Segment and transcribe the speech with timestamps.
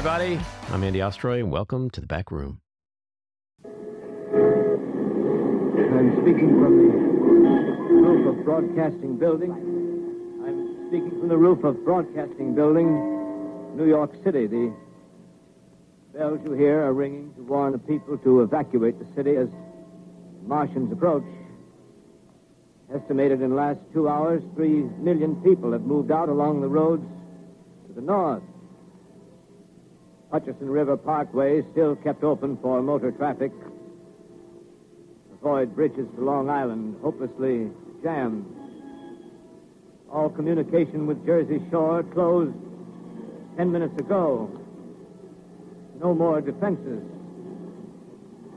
[0.00, 0.40] Hey, everybody.
[0.70, 2.62] I'm Andy Ostroy, and welcome to the back room.
[5.92, 6.84] I'm speaking from the
[8.00, 9.52] roof of Broadcasting Building.
[10.42, 14.46] I'm speaking from the roof of Broadcasting Building, New York City.
[14.46, 14.72] The
[16.14, 19.48] bells you hear are ringing to warn the people to evacuate the city as
[20.46, 21.26] Martians approach.
[22.94, 27.04] Estimated in the last two hours, three million people have moved out along the roads
[27.86, 28.42] to the north.
[30.30, 33.52] Hutchison River Parkway still kept open for motor traffic.
[35.32, 37.70] Avoid bridges to Long Island, hopelessly
[38.02, 38.44] jammed.
[40.12, 42.54] All communication with Jersey Shore closed
[43.56, 44.50] ten minutes ago.
[46.00, 47.02] No more defenses.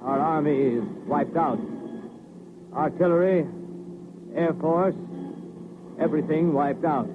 [0.02, 1.60] Our army is wiped out.
[2.74, 3.48] Artillery,
[4.36, 4.96] Air Force,
[6.00, 7.08] everything wiped out.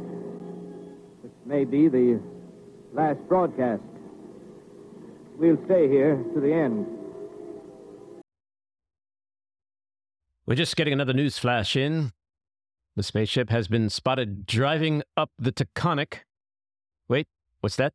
[1.22, 2.20] This may be the
[2.92, 3.82] last broadcast.
[5.38, 6.84] We'll stay here to the end.
[10.46, 12.10] We're just getting another news flash in.
[12.96, 16.22] The spaceship has been spotted driving up the Taconic.
[17.06, 17.28] Wait,
[17.60, 17.92] what's that?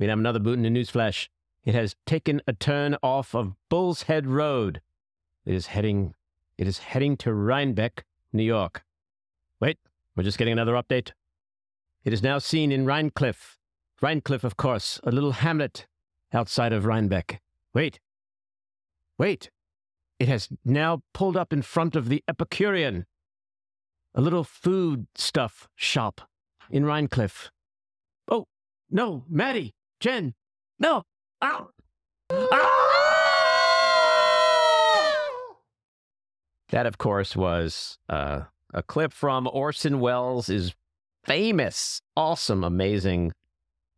[0.00, 1.30] We have another boot in the news flash.
[1.64, 4.80] It has taken a turn off of Bull's Head Road.
[5.46, 6.14] It is heading
[6.58, 8.82] it is heading to Rhinebeck, New York.
[9.60, 9.78] Wait,
[10.16, 11.12] we're just getting another update.
[12.04, 13.58] It is now seen in Rhinecliff.
[14.02, 15.86] Rhinecliff, of course, a little hamlet
[16.32, 17.40] outside of Rhinebeck.
[17.74, 18.00] Wait.
[19.18, 19.50] Wait.
[20.18, 23.06] It has now pulled up in front of the Epicurean,
[24.14, 26.20] a little food stuff shop
[26.70, 27.48] in Rhinecliff.
[28.28, 28.46] Oh,
[28.90, 30.34] no, Maddie, Jen,
[30.78, 31.04] no.
[31.42, 31.70] Ow.
[32.30, 32.90] Ah!
[36.70, 38.42] That, of course, was uh,
[38.72, 40.74] a clip from Orson Welles'
[41.24, 43.32] famous, awesome, amazing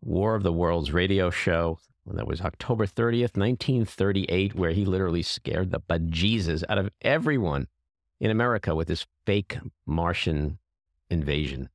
[0.00, 1.78] War of the Worlds radio show.
[2.06, 7.68] That was October 30th, 1938, where he literally scared the bejesus out of everyone
[8.20, 10.58] in America with this fake Martian
[11.08, 11.68] invasion.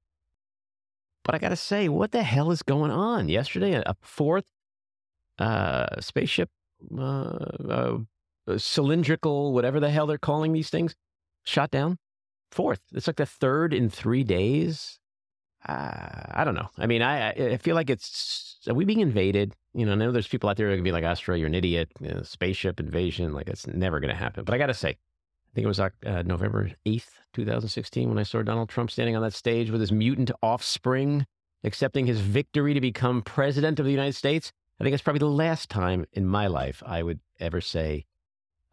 [1.23, 3.29] But I got to say, what the hell is going on?
[3.29, 4.45] Yesterday, a fourth
[5.39, 6.49] uh, spaceship,
[6.97, 7.97] uh, uh,
[8.57, 10.95] cylindrical, whatever the hell they're calling these things,
[11.43, 11.97] shot down.
[12.51, 12.81] Fourth.
[12.93, 14.99] It's like the third in three days.
[15.67, 16.69] Uh, I don't know.
[16.77, 19.53] I mean, I I feel like it's are we being invaded?
[19.73, 21.55] You know, I know there's people out there who can be like, Astro, you're an
[21.55, 21.89] idiot.
[21.99, 24.43] You know, spaceship invasion, like it's never going to happen.
[24.43, 25.89] But I got to say, I think it was uh,
[26.25, 30.31] November 8th, 2016, when I saw Donald Trump standing on that stage with his mutant
[30.41, 31.25] offspring,
[31.63, 34.51] accepting his victory to become president of the United States.
[34.79, 38.05] I think it's probably the last time in my life I would ever say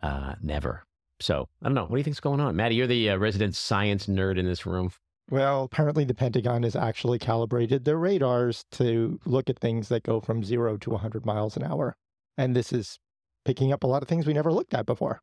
[0.03, 0.84] uh, never.
[1.21, 1.82] So I don't know.
[1.82, 2.75] What do you think's going on, Maddie?
[2.75, 4.91] You're the uh, resident science nerd in this room.
[5.31, 10.21] Well, apparently the Pentagon has actually calibrated their radars to look at things that go
[10.21, 11.97] from zero to 100 miles an hour.
[12.37, 12.99] And this is
[13.45, 15.21] picking up a lot of things we never looked at before.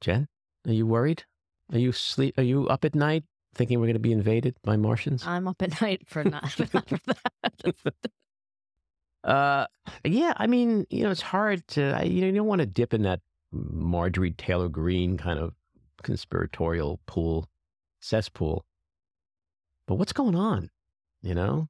[0.00, 0.28] Jen,
[0.66, 1.24] are you worried?
[1.72, 2.38] Are you sleep?
[2.38, 3.24] Are you up at night
[3.54, 5.26] thinking we're going to be invaded by Martians?
[5.26, 6.42] I'm up at night for not,
[6.74, 7.94] not for that.
[9.24, 9.66] Uh,
[10.04, 10.34] yeah.
[10.36, 11.98] I mean, you know, it's hard to.
[11.98, 13.20] I, you know, you don't want to dip in that
[13.52, 15.54] Marjorie Taylor Greene kind of
[16.02, 17.48] conspiratorial pool,
[18.00, 18.66] cesspool.
[19.86, 20.70] But what's going on?
[21.22, 21.68] You know,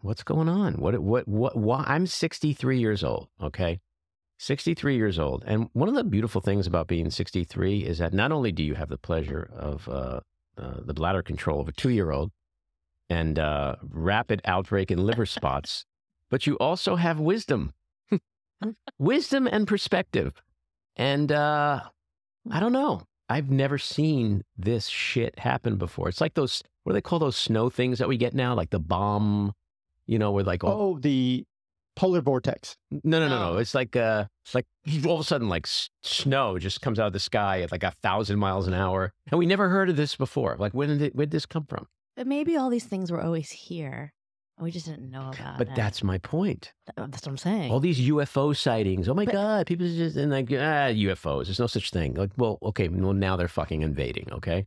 [0.00, 0.74] what's going on?
[0.74, 0.98] What?
[0.98, 1.28] What?
[1.28, 1.56] What?
[1.56, 1.84] Why?
[1.86, 3.28] I'm 63 years old.
[3.42, 3.80] Okay.
[4.38, 5.42] 63 years old.
[5.46, 8.74] And one of the beautiful things about being 63 is that not only do you
[8.74, 10.20] have the pleasure of uh,
[10.56, 12.30] uh, the bladder control of a two year old
[13.10, 15.84] and uh, rapid outbreak in liver spots,
[16.30, 17.72] but you also have wisdom,
[18.98, 20.40] wisdom and perspective.
[20.94, 21.80] And uh,
[22.50, 23.02] I don't know.
[23.28, 26.08] I've never seen this shit happen before.
[26.08, 28.54] It's like those, what do they call those snow things that we get now?
[28.54, 29.52] Like the bomb,
[30.06, 31.44] you know, with like all, Oh, the
[31.94, 32.76] polar vortex.
[32.90, 33.52] no, no, no, no.
[33.54, 33.56] Oh.
[33.58, 34.66] It's like, uh, it's like
[35.06, 37.82] all of a sudden, like s- snow just comes out of the sky at like
[37.82, 39.12] a thousand miles an hour.
[39.30, 40.56] And we never heard of this before.
[40.58, 41.86] Like, when did, it, where did this come from?
[42.16, 44.12] But maybe all these things were always here.
[44.60, 45.70] We just didn't know about But it.
[45.70, 46.72] But that's my point.
[46.96, 47.70] That's what I'm saying.
[47.70, 49.08] All these UFO sightings.
[49.08, 49.66] Oh my But- God.
[49.66, 51.44] People just, and like, ah, UFOs.
[51.46, 52.14] There's no such thing.
[52.14, 52.88] Like, well, okay.
[52.88, 54.28] Well, now they're fucking invading.
[54.32, 54.66] Okay.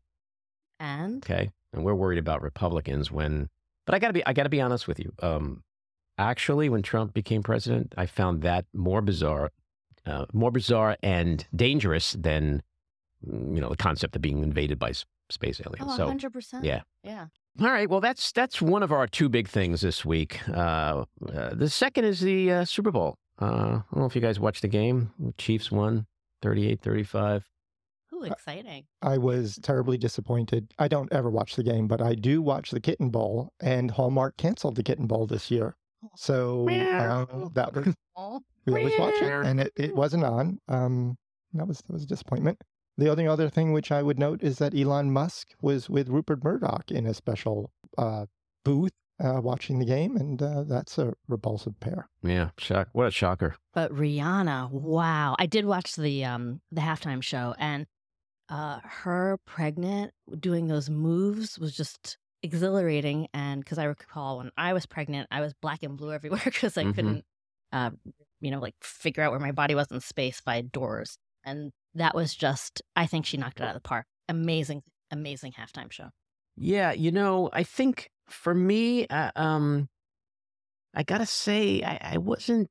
[0.79, 1.51] and Okay.
[1.73, 3.49] And we're worried about Republicans when,
[3.85, 5.13] but I gotta be, I gotta be honest with you.
[5.21, 5.63] Um,
[6.17, 9.51] actually, when Trump became president, I found that more bizarre,
[10.05, 12.61] uh, more bizarre and dangerous than,
[13.25, 14.93] mm, you know, the concept of being invaded by
[15.29, 15.99] space aliens.
[15.99, 16.63] oh, 100%.
[16.63, 16.81] yeah.
[17.03, 17.27] Yeah.
[17.59, 17.89] All right.
[17.89, 20.39] Well, that's that's one of our two big things this week.
[20.49, 23.17] Uh, uh, the second is the uh, Super Bowl.
[23.41, 25.11] Uh, I don't know if you guys watched the game.
[25.19, 26.05] The Chiefs won
[26.43, 27.41] 38-35.
[28.13, 28.83] Ooh, exciting.
[29.01, 30.71] I was terribly disappointed.
[30.77, 34.37] I don't ever watch the game, but I do watch the Kitten Bowl, and Hallmark
[34.37, 35.75] canceled the Kitten Bowl this year.
[36.15, 37.95] So uh, that was
[38.65, 40.59] we always watch it, and it, it wasn't on.
[40.67, 41.17] Um,
[41.53, 42.61] that was that was a disappointment.
[42.97, 46.43] The only other thing which I would note is that Elon Musk was with Rupert
[46.43, 48.25] Murdoch in a special uh,
[48.63, 52.09] booth uh, watching the game, and uh, that's a repulsive pair.
[52.23, 52.89] Yeah, shock.
[52.93, 53.55] What a shocker.
[53.73, 55.35] But Rihanna, wow!
[55.39, 57.85] I did watch the um the halftime show, and
[58.49, 63.27] uh, her pregnant doing those moves was just exhilarating.
[63.33, 66.77] And because I recall when I was pregnant, I was black and blue everywhere because
[66.77, 66.95] I Mhm.
[66.95, 67.25] couldn't,
[67.71, 67.91] uh,
[68.41, 71.17] you know, like figure out where my body was in space by doors.
[71.45, 74.05] And that was just, I think she knocked it out of the park.
[74.29, 76.09] Amazing, amazing halftime show.
[76.55, 79.89] Yeah, you know, I think for me, uh, um,
[80.93, 82.69] I gotta say, I, I wasn't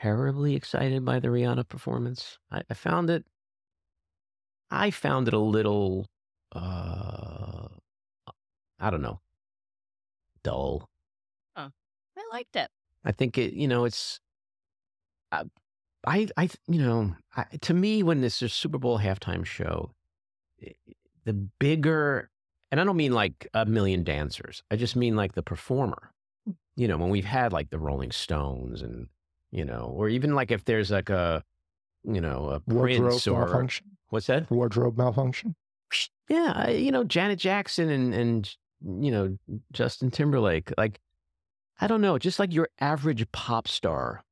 [0.00, 2.38] terribly excited by the Rihanna performance.
[2.50, 3.24] I, I found it,
[4.70, 6.06] I found it a little,
[6.54, 7.68] uh,
[8.80, 9.20] I don't know,
[10.42, 10.88] dull.
[11.56, 11.70] Oh,
[12.16, 12.70] I liked it.
[13.04, 14.20] I think it, you know, it's,
[15.32, 15.44] uh,
[16.08, 19.92] I, I, you know, I, to me, when this is Super Bowl halftime show,
[20.62, 20.72] eh,
[21.24, 22.30] the bigger,
[22.70, 24.62] and I don't mean like a million dancers.
[24.70, 26.14] I just mean like the performer.
[26.48, 26.54] Mm.
[26.76, 29.08] You know, when we've had like the Rolling Stones and,
[29.50, 31.44] you know, or even like if there's like a,
[32.04, 33.86] you know, a Wardrobe Prince or malfunction.
[34.08, 34.50] what's that?
[34.50, 35.56] Wardrobe malfunction.
[36.30, 39.38] Yeah, you know, Janet Jackson and and you know
[39.72, 40.70] Justin Timberlake.
[40.76, 41.00] Like,
[41.80, 44.22] I don't know, just like your average pop star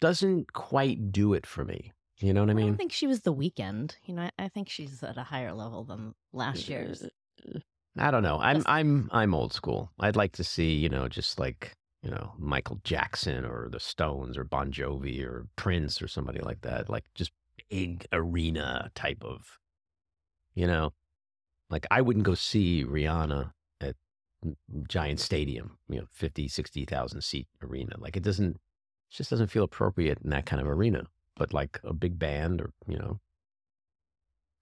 [0.00, 1.92] doesn't quite do it for me.
[2.20, 2.66] You know what I I mean?
[2.68, 3.94] don't think she was the Weeknd.
[4.04, 7.04] You know, I, I think she's at a higher level than last year's.
[7.04, 7.58] Uh,
[7.96, 8.38] I don't know.
[8.40, 9.92] I'm I'm I'm old school.
[10.00, 14.36] I'd like to see, you know, just like, you know, Michael Jackson or the Stones
[14.36, 16.88] or Bon Jovi or Prince or somebody like that.
[16.88, 17.30] Like just
[17.70, 19.58] big arena type of
[20.58, 20.92] you know.
[21.70, 23.94] Like I wouldn't go see Rihanna at
[24.44, 24.56] mm,
[24.88, 27.94] Giant Stadium, you know, 50, 60,000 seat arena.
[27.98, 28.56] Like it doesn't
[29.10, 31.04] just doesn't feel appropriate in that kind of arena.
[31.36, 33.20] But like a big band or, you know,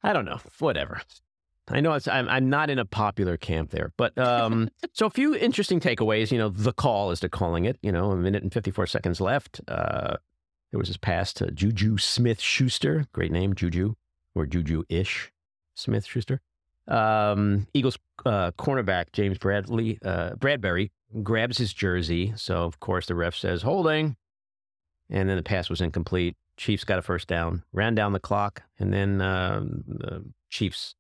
[0.03, 1.01] I don't know, whatever.
[1.69, 5.11] I know it's, I'm, I'm not in a popular camp there, but um, so a
[5.11, 6.31] few interesting takeaways.
[6.31, 7.79] You know, the call, as they're calling it.
[7.83, 9.61] You know, a minute and 54 seconds left.
[9.67, 10.17] Uh,
[10.71, 13.95] there was this pass to Juju Smith Schuster, great name, Juju,
[14.35, 15.33] or Juju ish
[15.75, 16.41] Smith Schuster.
[16.89, 20.91] Um, Eagles uh, cornerback James Bradley uh, Bradberry
[21.23, 24.17] grabs his jersey, so of course the ref says holding,
[25.11, 26.37] and then the pass was incomplete.
[26.57, 30.95] Chiefs got a first down, ran down the clock, and then um, the Chiefs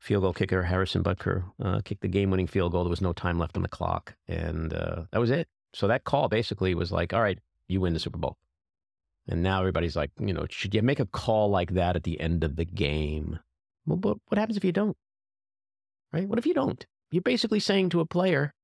[0.00, 2.84] field goal kicker Harrison Butker uh, kicked the game-winning field goal.
[2.84, 5.48] There was no time left on the clock, and uh, that was it.
[5.72, 7.38] So that call basically was like, "All right,
[7.68, 8.36] you win the Super Bowl."
[9.28, 12.20] And now everybody's like, you know, should you make a call like that at the
[12.20, 13.38] end of the game?
[13.86, 14.96] Well, but what happens if you don't?
[16.12, 16.28] Right?
[16.28, 16.84] What if you don't?
[17.12, 18.54] You're basically saying to a player,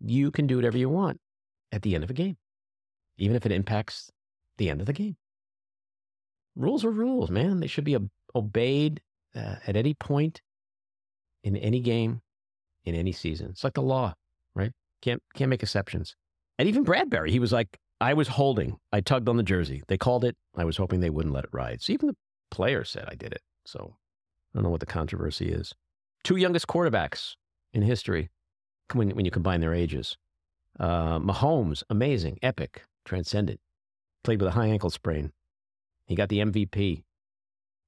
[0.00, 1.20] you can do whatever you want
[1.72, 2.36] at the end of a game,
[3.18, 4.10] even if it impacts
[4.58, 5.16] the end of the game.
[6.56, 7.60] Rules are rules, man.
[7.60, 7.96] They should be
[8.34, 9.00] obeyed
[9.34, 10.40] uh, at any point
[11.42, 12.20] in any game,
[12.84, 13.50] in any season.
[13.50, 14.14] It's like the law,
[14.54, 14.72] right?
[15.02, 16.14] Can't can't make exceptions.
[16.58, 18.76] And even Bradberry, he was like, I was holding.
[18.92, 19.82] I tugged on the jersey.
[19.88, 20.36] They called it.
[20.56, 21.82] I was hoping they wouldn't let it ride.
[21.82, 22.16] So even the
[22.50, 23.42] player said I did it.
[23.66, 23.96] So
[24.52, 25.72] I don't know what the controversy is.
[26.22, 27.34] Two youngest quarterbacks
[27.72, 28.30] in history
[28.92, 30.16] when when you combine their ages.
[30.78, 33.60] Uh, Mahomes, amazing, epic, transcendent.
[34.24, 35.32] Played with a high ankle sprain.
[36.06, 37.04] He got the MVP.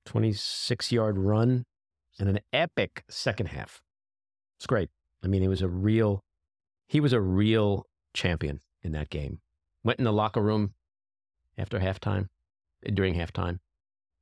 [0.04, 1.64] 26 yard run
[2.18, 3.82] and an epic second half.
[4.58, 4.90] It's great.
[5.24, 6.22] I mean, he was a real,
[6.86, 9.40] he was a real champion in that game.
[9.82, 10.74] Went in the locker room
[11.58, 12.28] after halftime,
[12.92, 13.58] during halftime.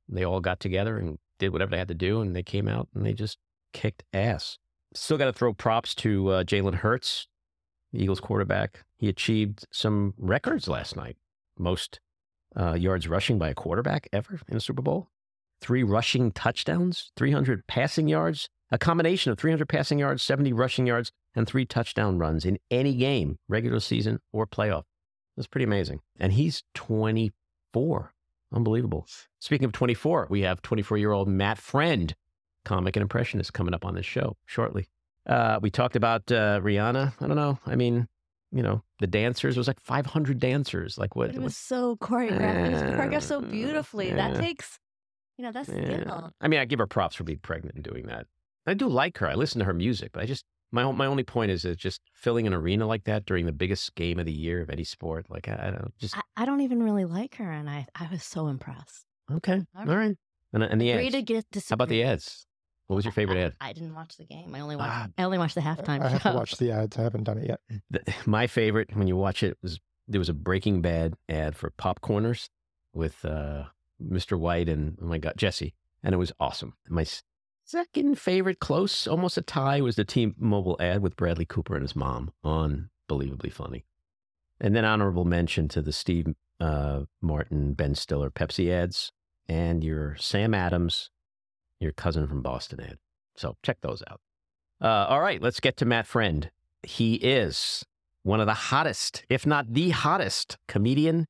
[0.09, 2.87] They all got together and did whatever they had to do, and they came out
[2.95, 3.37] and they just
[3.73, 4.57] kicked ass.
[4.93, 7.27] Still got to throw props to uh, Jalen Hurts,
[7.91, 8.85] the Eagles quarterback.
[8.97, 11.17] He achieved some records last night.
[11.57, 11.99] Most
[12.57, 15.07] uh, yards rushing by a quarterback ever in a Super Bowl.
[15.61, 21.11] Three rushing touchdowns, 300 passing yards, a combination of 300 passing yards, 70 rushing yards,
[21.35, 24.83] and three touchdown runs in any game, regular season or playoff.
[25.35, 25.99] That's pretty amazing.
[26.19, 28.13] And he's 24.
[28.53, 29.05] Unbelievable.
[29.39, 32.13] Speaking of 24, we have 24 year old Matt Friend,
[32.63, 34.87] comic and impressionist, coming up on this show shortly.
[35.25, 37.13] Uh, we talked about uh, Rihanna.
[37.19, 37.59] I don't know.
[37.65, 38.07] I mean,
[38.55, 39.55] you know, the dancers.
[39.55, 40.97] It was like 500 dancers.
[40.97, 41.29] Like what?
[41.29, 42.67] It what- was so choreographed.
[42.67, 44.11] It was choreographed so Yeah, beautifully.
[44.11, 44.79] That takes,
[45.37, 46.01] you know, that's Yeah.
[46.01, 46.31] skill.
[46.39, 48.25] I mean, I give her props for being pregnant and doing that.
[48.65, 49.27] I do like her.
[49.27, 52.01] I listen to her music, but I just my my only point is that just
[52.13, 55.27] filling an arena like that during the biggest game of the year of any sport,
[55.29, 58.07] like I, I don't just I, I don't even really like her, and I, I
[58.11, 59.05] was so impressed.
[59.31, 60.15] okay, All all right.
[60.53, 61.11] And, and the ads.
[61.13, 62.47] to get How about the ads?
[62.87, 63.53] What was your favorite I, ad?
[63.61, 64.53] I didn't watch the game.
[64.53, 64.91] I only watched.
[64.91, 65.07] Ah.
[65.17, 66.31] I only watched the halftime I have show.
[66.31, 66.97] to watch the ads.
[66.97, 67.59] I haven't done it yet.
[67.89, 71.71] The, my favorite when you watch it was there was a Breaking Bad ad for
[71.71, 72.49] popcorners
[72.93, 73.65] with uh,
[74.01, 74.37] Mr.
[74.39, 75.73] White and oh my god Jesse,
[76.03, 76.73] and it was awesome.
[76.87, 77.05] My
[77.63, 81.95] second favorite, close, almost a tie, was the T-Mobile ad with Bradley Cooper and his
[81.95, 82.31] mom.
[82.43, 83.85] Unbelievably funny.
[84.61, 86.27] And then honorable mention to the Steve
[86.59, 89.11] uh, Martin, Ben Stiller Pepsi ads,
[89.49, 91.09] and your Sam Adams,
[91.79, 92.97] your cousin from Boston ad.
[93.35, 94.21] So check those out.
[94.81, 96.49] Uh, all right, let's get to Matt Friend.
[96.83, 97.85] He is
[98.23, 101.27] one of the hottest, if not the hottest, comedian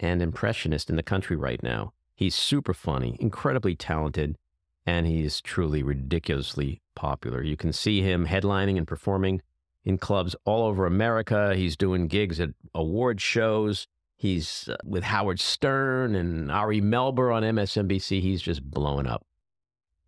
[0.00, 1.92] and impressionist in the country right now.
[2.14, 4.36] He's super funny, incredibly talented,
[4.86, 7.42] and he's truly ridiculously popular.
[7.42, 9.42] You can see him headlining and performing
[9.84, 11.54] in clubs all over America.
[11.54, 13.86] He's doing gigs at award shows.
[14.16, 18.20] He's uh, with Howard Stern and Ari Melber on MSNBC.
[18.20, 19.26] He's just blowing up.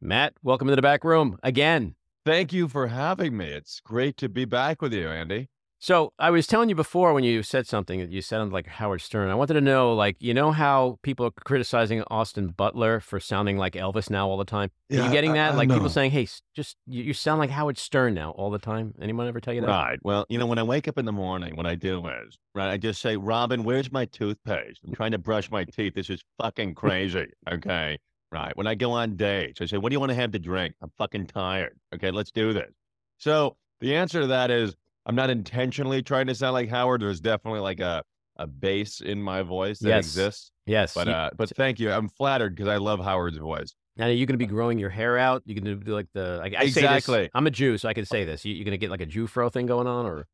[0.01, 1.95] Matt, welcome to the back room again.
[2.25, 3.47] Thank you for having me.
[3.47, 5.49] It's great to be back with you, Andy.
[5.79, 9.01] So I was telling you before when you said something that you sounded like Howard
[9.01, 9.31] Stern.
[9.31, 13.57] I wanted to know, like, you know how people are criticizing Austin Butler for sounding
[13.57, 14.71] like Elvis now all the time?
[14.91, 15.55] Are you getting that?
[15.57, 18.95] like people saying, "Hey, just you, you sound like Howard Stern now all the time."
[19.01, 19.69] Anyone ever tell you that?
[19.69, 19.99] Right.
[20.03, 22.71] Well, you know, when I wake up in the morning, what I do is, right,
[22.71, 24.81] I just say, Robin, where's my toothpaste?
[24.87, 25.95] I'm trying to brush my teeth.
[25.95, 27.27] This is fucking crazy.
[27.51, 27.99] Okay.
[28.33, 28.57] Right.
[28.57, 30.75] When I go on dates, I say, what do you want to have to drink?
[30.83, 31.79] I'm fucking tired.
[31.95, 32.11] Okay.
[32.11, 32.71] Let's do this.
[33.19, 34.75] So the answer to that is,
[35.07, 37.01] I'm not intentionally trying to sound like Howard.
[37.03, 38.03] There's definitely like a,
[38.37, 40.05] a bass in my voice that Yes.
[40.07, 40.51] exists.
[40.67, 40.95] Yes.
[40.95, 41.93] But uh, but thank you.
[41.93, 43.73] I'm flattered because I love Howard's voice.
[43.97, 45.43] now, are you going to be growing your hair out?
[45.47, 47.31] You can do like the like, I say this- Exactly.
[47.33, 48.45] I'm a Jew, so I can say this.
[48.45, 50.27] You, you're going to get like a Jew fro thing going on, or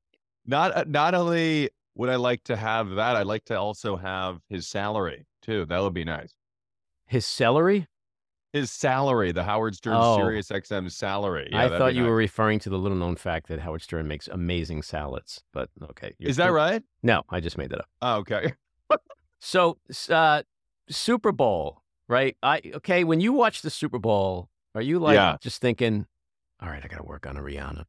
[0.47, 4.39] Not uh, not only would I like to have that, I'd like to also have
[4.49, 5.67] his salary too.
[5.67, 6.33] That would be nice.
[7.13, 7.87] His celery?
[8.53, 10.17] His salary, the Howard Stern Oh.
[10.17, 11.49] Sirius XM salary.
[11.51, 12.09] Yeah, I thought you nice.
[12.11, 15.43] were referring to the little known fact that Howard Stern makes amazing salads.
[15.55, 16.83] But okay, Is that right?
[17.03, 17.89] No, I just made that up.
[18.03, 18.53] Oh, okay.
[19.41, 19.79] So,
[20.11, 20.43] uh,
[20.89, 22.37] Super Bowl, right?
[22.43, 23.05] I okay.
[23.05, 25.37] When you watch the Super Bowl, are you like Yeah.
[25.41, 26.07] just thinking,
[26.61, 27.85] "All right, I got to work on a Rihanna"?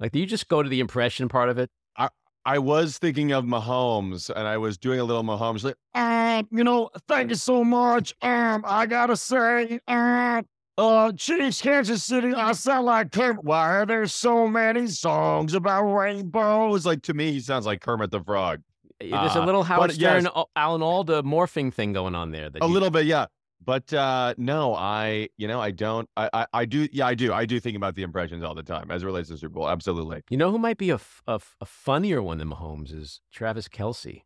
[0.00, 1.70] Like, do you just go to the impression part of it?
[1.96, 2.08] I
[2.58, 5.64] was thinking of Mahomes, and I was doing a little Mahomes.
[5.64, 8.14] Like, um, you know, thank you so much.
[8.22, 10.44] Um, I gotta say, um,
[10.76, 12.34] uh, Chiefs, Kansas City.
[12.34, 13.44] I sound like Kermit.
[13.44, 16.84] Why are there so many songs about rainbows?
[16.84, 18.60] Like to me, he sounds like Kermit the Frog.
[19.00, 20.24] There's a Uh, little Howard but yes.
[20.24, 22.48] Stern, Alan Alda morphing thing going on there.
[22.60, 23.26] A you- little bit, yeah.
[23.64, 27.32] But uh no, I you know, I don't I, I I do yeah, I do.
[27.32, 29.68] I do think about the impressions all the time as it relates to Super Bowl.
[29.68, 30.22] Absolutely.
[30.30, 33.20] You know who might be a, f- a f- a funnier one than Mahomes is
[33.32, 34.22] Travis Kelce.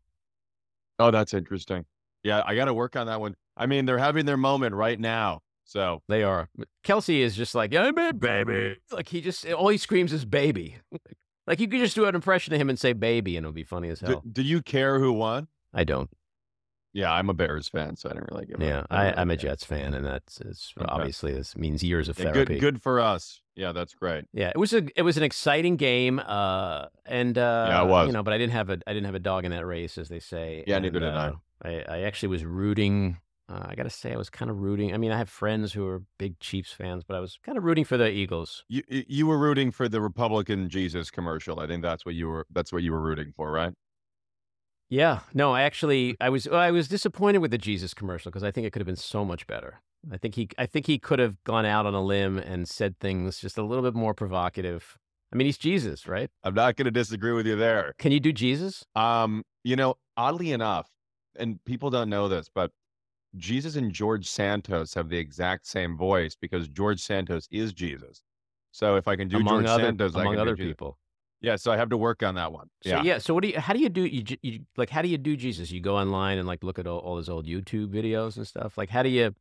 [0.97, 1.85] Oh, that's interesting.
[2.23, 3.35] Yeah, I gotta work on that one.
[3.55, 5.41] I mean, they're having their moment right now.
[5.63, 6.49] So They are.
[6.83, 10.77] Kelce is just like, "Yeah, man, baby." Like he just all he screams is "baby."
[11.47, 13.63] like you could just do an impression of him and say "baby" and it'll be
[13.63, 14.23] funny as do, hell.
[14.29, 15.47] do you care who won?
[15.73, 16.09] I don't.
[16.93, 18.85] Yeah, I'm a Bears fan, so I don't really give Yeah.
[18.89, 19.37] I, I'm a.
[19.37, 20.87] Jets fan, and that's it's Okay.
[20.89, 22.55] obviously this means years of Yeah, therapy.
[22.55, 23.41] good good for us.
[23.55, 24.25] Yeah, that's great.
[24.33, 28.07] Yeah, it was a it was an exciting game, uh, and uh, it was.
[28.07, 29.97] You know, but I didn't have a I didn't have a dog in that race,
[29.97, 30.63] as they say.
[30.65, 31.27] Yeah, and, neither did I.
[31.27, 31.69] uh, I.
[31.87, 33.17] I actually was rooting.
[33.47, 34.93] Uh, I gotta say, I was kind of rooting.
[34.93, 37.63] I mean, I have friends who are big Chiefs fans, but I was kind of
[37.63, 38.63] rooting for the Eagles.
[38.69, 41.59] You you you were rooting for the Republican Jesus commercial.
[41.59, 43.73] I think that's what you were that's what you were rooting for, right?
[44.89, 48.51] Yeah, no, I actually I was I was disappointed with the Jesus commercial because I
[48.51, 49.81] think it could have been so much better.
[50.11, 52.99] I think he I think he could have gone out on a limb and said
[52.99, 54.97] things just a little bit more provocative.
[55.31, 56.31] I mean, he's Jesus, right?
[56.43, 57.93] I'm not going to disagree with you there.
[57.99, 58.83] Can you do Jesus?
[58.95, 60.89] Um, you know, oddly enough,
[61.35, 62.71] and people don't know this, but
[63.35, 68.23] Jesus and George Santos have the exact same voice because George Santos is Jesus.
[68.71, 70.71] So if I can do among George other Santos, among other Jesus.
[70.71, 70.97] people.
[71.41, 72.69] Yeah, so I have to work on that one.
[72.83, 73.03] So yeah.
[73.03, 73.17] yeah.
[73.17, 73.59] So what do you?
[73.59, 74.05] How do you do?
[74.05, 74.89] You, you like?
[74.89, 75.71] How do you do Jesus?
[75.71, 78.77] You go online and like look at all, all his old YouTube videos and stuff.
[78.77, 79.33] Like, how do you?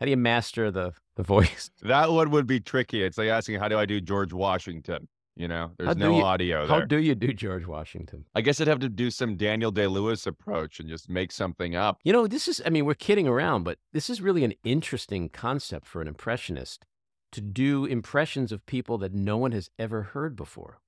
[0.00, 1.70] How do you master the the voice?
[1.82, 3.02] That one would be tricky.
[3.02, 5.08] It's like asking, how do I do George Washington?
[5.36, 8.24] You know, there's no you- audio How do you do George Washington?
[8.34, 11.76] I guess I'd have to do some Daniel Day Lewis approach and just make something
[11.76, 11.98] up.
[12.02, 12.60] You know, this is.
[12.66, 16.84] I mean, we're kidding around, but this is really an interesting concept for an impressionist
[17.30, 20.80] to do impressions of people that no one has ever heard before.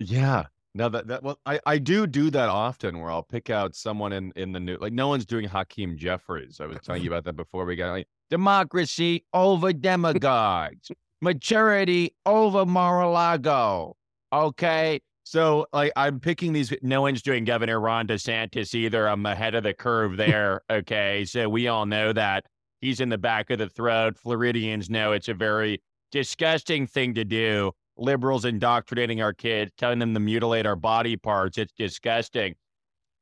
[0.00, 0.44] Yeah.
[0.74, 4.12] Now that that well, I I do do that often where I'll pick out someone
[4.12, 6.60] in in the new like no one's doing Hakeem Jeffries.
[6.60, 10.90] I was telling you about that before we got like democracy over demagogues,
[11.20, 13.96] maturity over Mar-a-Lago.
[14.32, 15.00] Okay.
[15.24, 16.72] So like I'm picking these.
[16.82, 19.08] No one's doing Governor Ron DeSantis either.
[19.08, 20.62] I'm ahead of the curve there.
[20.70, 21.24] okay.
[21.24, 22.46] So we all know that
[22.80, 24.16] he's in the back of the throat.
[24.16, 30.14] Floridians know it's a very disgusting thing to do liberals indoctrinating our kids, telling them
[30.14, 31.58] to mutilate our body parts.
[31.58, 32.54] It's disgusting.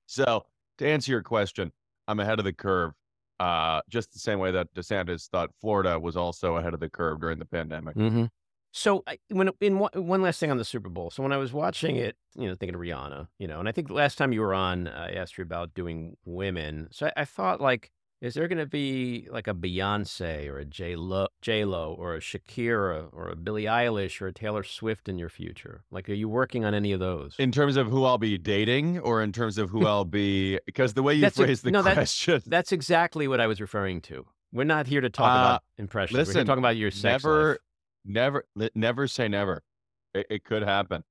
[0.07, 0.45] So
[0.79, 1.73] to answer your question,
[2.07, 2.93] I'm ahead of the curve.
[3.41, 7.21] Uh, just the same way that DeSantis thought Florida was also ahead of the curve
[7.21, 7.97] during the pandemic.
[7.97, 8.25] Mm-hmm.
[8.73, 11.11] So I, when in one, one last thing on the Super Bowl.
[11.11, 13.73] So when I was watching it, you know, thinking of Rihanna, you know, and I
[13.73, 16.89] think last time you were on, I asked you about doing women.
[16.91, 20.65] So I, I thought like, is there going to be like a Beyonce or a
[20.65, 25.09] J Lo, J Lo or a Shakira or a Billie Eilish or a Taylor Swift
[25.09, 25.83] in your future?
[25.91, 27.37] Like, are you working on any of those?
[27.39, 30.95] In terms of who I'll be dating, or in terms of who I'll be, because
[30.95, 34.01] the way you That's a- phrased the no, question, That's exactly what I was referring
[34.03, 34.27] to.
[34.53, 36.15] We're not here to talk Uh, about impressions.
[36.17, 37.59] We're here listen, talking about your sex never, life.
[38.05, 38.45] never,
[38.75, 39.63] never say never.
[40.15, 41.05] It, it could happen.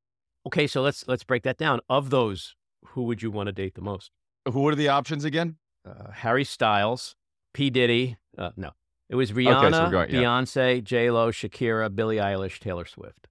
[0.46, 1.80] Okay, so let's let's break that down.
[1.88, 2.56] Of those,
[2.88, 4.12] who would you want to date the most?
[4.52, 5.58] Who are the options again?
[5.88, 7.15] Uh, Harry Styles,
[7.53, 7.70] P.
[7.70, 8.17] Diddy.
[8.38, 8.72] Uh, no,
[9.10, 10.22] it was so we're Rihanna, going- yeah.
[10.22, 13.27] Beyonce, J Lo, Shakira, Billie Eilish, Taylor Swift.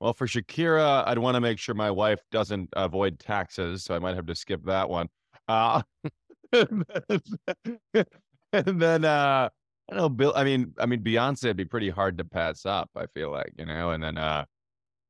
[0.00, 3.98] Well, for Shakira, I'd want to make sure my wife doesn't avoid taxes, so I
[3.98, 5.08] might have to skip that one.
[5.46, 5.82] Uh,
[6.52, 6.84] and
[8.52, 9.48] then uh,
[9.90, 10.32] I don't know, Bill.
[10.34, 12.88] I mean, I mean, Beyonce would be pretty hard to pass up.
[12.96, 14.44] I feel like you know, and then uh,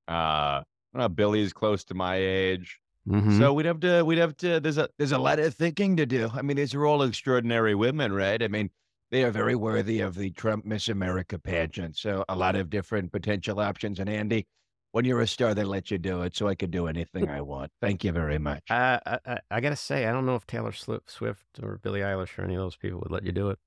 [0.08, 3.38] uh, I don't know, Billy's close to my age, Mm-hmm.
[3.38, 4.61] so we'd have to, we'd have to.
[4.61, 6.30] There's a, there's a lot of thinking to do.
[6.35, 8.42] I mean, these are all extraordinary women, right?
[8.42, 8.71] I mean,
[9.11, 11.97] they are very worthy of the Trump Miss America pageant.
[11.97, 13.99] So a lot of different potential options.
[14.00, 14.47] And Andy,
[14.92, 17.40] when you're a star, they let you do it, so I can do anything I
[17.40, 17.71] want.
[17.80, 18.62] Thank you very much.
[18.71, 22.38] I, I I- I gotta say, I don't know if Taylor Swift or Billie Eilish
[22.38, 23.59] or any of those people would let you do it.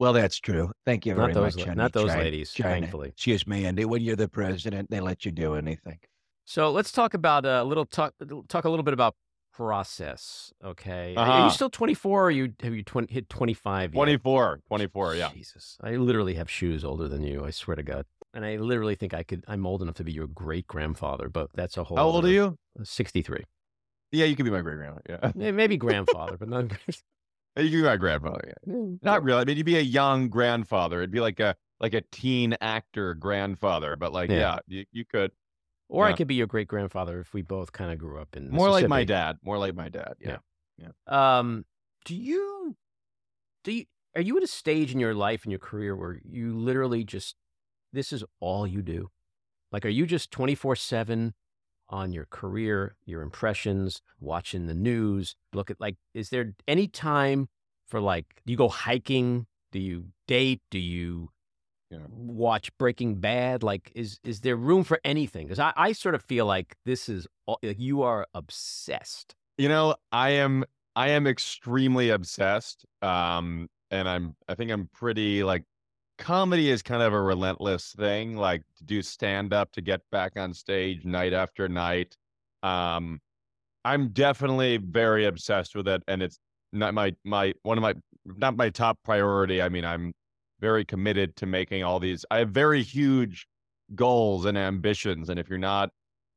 [0.00, 0.70] Well, that's true.
[0.86, 1.64] Thank you Not very those, much.
[1.64, 1.76] honey.
[1.76, 2.70] not those China- ladies, China.
[2.70, 3.08] thankfully.
[3.08, 3.84] Excuse me, Andy.
[3.84, 5.98] When you're the president, they let you do anything.
[6.50, 8.14] So let's talk about a little talk
[8.48, 9.14] talk a little bit about
[9.52, 10.50] process.
[10.64, 11.44] Okay, are Uh-huh.
[11.44, 13.90] you still 24 or you have you 20, hit 25?
[13.92, 13.94] yet?
[13.94, 15.30] 24, 24, yeah.
[15.30, 17.44] Jesus, I literally have shoes older than you.
[17.44, 18.06] I swear to God.
[18.32, 19.44] And I literally think I could.
[19.46, 21.98] I'm old enough to be your great grandfather, but that's a whole.
[21.98, 22.56] How old are you?
[22.82, 23.42] 63.
[24.12, 25.02] Yeah, you could be my great grandfather.
[25.36, 26.62] Yeah, Maybe grandfather, but not.
[26.62, 26.68] you
[27.56, 28.54] could be my grandfather.
[28.66, 28.74] Yeah.
[29.02, 29.42] Not really.
[29.42, 31.00] I mean, you'd be a young grandfather.
[31.00, 34.36] It'd be like a like a teen actor grandfather, but like, Yeah.
[34.38, 35.30] yeah, you, you could.
[35.88, 38.50] Or I could be your great grandfather if we both kind of grew up in
[38.50, 39.38] More like my dad.
[39.42, 40.14] More like my dad.
[40.20, 40.38] Yeah.
[41.06, 41.64] Um,
[42.04, 42.76] do you,
[43.64, 46.56] do you, are you at a stage in your life and your career where you
[46.56, 47.36] literally just,
[47.92, 49.08] this is all you do?
[49.72, 51.34] Like, are you just 24 7
[51.88, 55.36] on your career, your impressions, watching the news?
[55.52, 57.48] Look at, like, is there any time
[57.86, 59.46] for, like, do you go hiking?
[59.72, 60.60] Do you date?
[60.70, 61.30] Do you
[61.90, 61.98] Yeah.
[62.10, 63.62] watch Breaking Bad?
[63.62, 65.46] Like, is is there room for anything?
[65.46, 69.34] Because I, I sort of feel like this is all, like you are obsessed.
[69.56, 72.84] You know, I am I am extremely obsessed.
[73.02, 75.64] Um, and I'm I think I'm pretty like
[76.18, 80.32] comedy is kind of a relentless thing, like to do stand up to get back
[80.36, 82.16] on stage night after night.
[82.62, 83.20] Um,
[83.84, 86.38] I'm definitely very obsessed with it, and it's
[86.72, 87.94] not my my one of my
[88.26, 89.62] not my top priority.
[89.62, 90.12] I mean, I'm
[90.60, 92.24] very committed to making all these.
[92.30, 93.46] I have very huge
[93.94, 95.90] goals and ambitions, and if you're not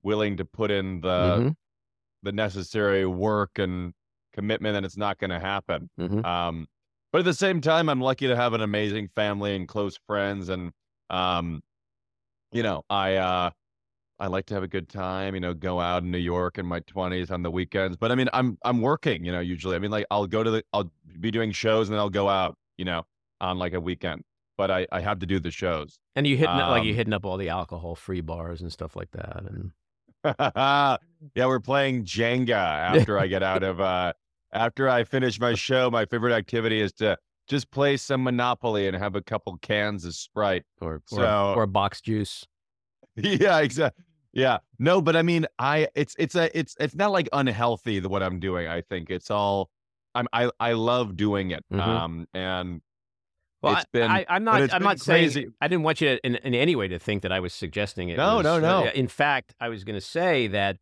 [0.04, 1.54] willing to put in the Mhm,
[2.24, 3.94] the necessary work and
[4.34, 5.90] commitment, then it's not going to happen.
[5.98, 6.24] mhm.
[6.24, 6.68] Um,
[7.12, 10.50] but at the same time, I'm lucky to have an amazing family and close friends,
[10.50, 10.72] and
[11.10, 11.62] um,
[12.52, 13.52] you know, I uh,
[14.20, 15.36] I like to have a good time.
[15.36, 17.98] You know, go out in New York in my 20s on the weekends.
[17.98, 19.26] But I mean, I'm I'm working.
[19.26, 19.76] You know, usually.
[19.76, 22.30] I mean, like I'll go to the I'll be doing shows and then I'll go
[22.30, 22.58] out.
[22.78, 23.04] You know,
[23.42, 24.24] on like a weekend.
[24.58, 26.00] But I I have to do the shows.
[26.16, 28.72] And you hitting up, like you Um, hitting up all the alcohol free bars and
[28.72, 29.44] stuff like that.
[29.44, 29.72] And
[31.36, 34.14] yeah, we're playing Jenga after I get out of uh
[34.54, 35.90] after I finish my show.
[35.90, 40.14] My favorite activity is to just play some Monopoly and have a couple cans of
[40.16, 40.64] Sprite.
[40.80, 42.46] or or, So- or box juice.
[43.16, 44.04] yeah, exactly.
[44.34, 44.60] Yeah.
[44.80, 48.24] No, but I mean, I it's it's a it's it's not like unhealthy the what
[48.24, 48.68] I'm doing.
[48.68, 49.70] I think it's all
[50.16, 51.66] I'm I I love doing it.
[51.74, 51.80] Mhm.
[51.82, 52.82] Um and
[53.62, 54.74] Well, It's I, been- I, I'm not.
[54.74, 55.54] I'm not saying.
[55.62, 58.10] I didn't want you to, in, in any way to think that I was suggesting
[58.10, 58.18] it.
[58.18, 58.90] No, was- no, no.
[58.90, 60.78] In fact, I was going to say that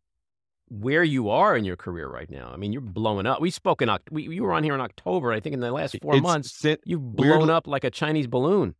[0.68, 2.50] where you are in your career right now.
[2.52, 3.40] I mean, you're blowing up.
[3.40, 5.32] We spoke in we You were on here in October.
[5.32, 8.26] I think in the last four it's months, sit- you've blown up like a Chinese
[8.28, 8.74] balloon.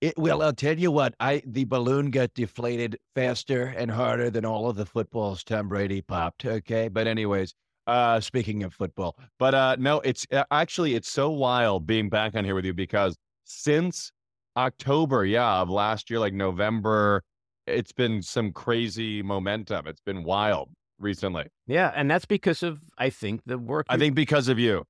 [0.00, 1.14] It, well, I'll tell you what.
[1.18, 6.02] I the balloon got deflated faster and harder than all of the footballs Tom Brady
[6.02, 6.44] popped.
[6.44, 7.52] Okay, But anyways,
[7.88, 12.36] uh speaking of football, but uh no, it's uh, actually it's so wild being back
[12.36, 13.16] on here with you because
[13.48, 14.12] since
[14.56, 17.22] October, yeah, of last year like November,
[17.66, 19.86] it's been some crazy momentum.
[19.86, 21.46] It's been wild recently.
[21.66, 23.86] Yeah, and that's because of I think the work.
[23.88, 24.84] I think because of you.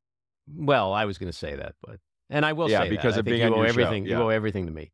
[0.52, 1.98] Well, I was going to say that, but
[2.30, 2.90] and I will Yeah, say that.
[2.90, 4.06] because of being you owe your show, everything.
[4.06, 4.92] You owe everything to me.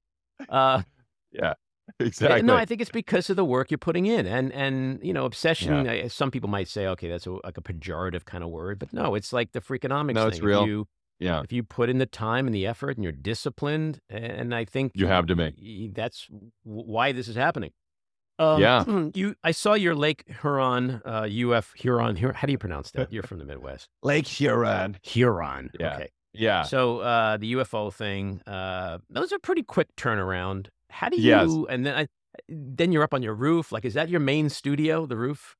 [0.49, 0.83] Uh,
[1.33, 1.55] Yeah.
[1.99, 2.43] exactly.
[2.43, 5.25] No, I think it's because of the work you're putting in, and and you know,
[5.25, 5.87] obsession.
[5.89, 8.93] uh, Some people might say, okay, that's a, like a pejorative kind of word, but
[8.93, 10.15] no, it's like the freakonomics.
[10.15, 10.29] No, thing.
[10.29, 10.67] it's If real.
[10.67, 10.87] you
[11.19, 14.65] yeah, if you put in the time and the effort and you're disciplined, and I
[14.65, 15.91] think you have to be.
[15.95, 16.29] that's
[16.63, 17.71] why this is happening.
[18.39, 18.85] Um, Yeah.
[19.15, 19.35] you.
[19.45, 22.17] I saw your Lake Huron, uh, UF Huron.
[22.17, 23.13] Hur- How do you pronounce that?
[23.13, 23.89] You're from the Midwest.
[24.03, 24.97] Lake Huron.
[25.03, 25.71] Huron.
[25.79, 25.95] Yeah.
[25.95, 26.09] Okay.
[26.33, 26.63] Yeah.
[26.65, 30.67] So uh, the UFO thing, uh, those are pretty quick turnaround.
[30.91, 31.23] How do you?
[31.31, 31.49] Yes.
[31.71, 32.09] And then I,
[32.49, 33.71] then you're up on your roof.
[33.71, 35.07] Like, is that your main studio?
[35.07, 35.55] The roof?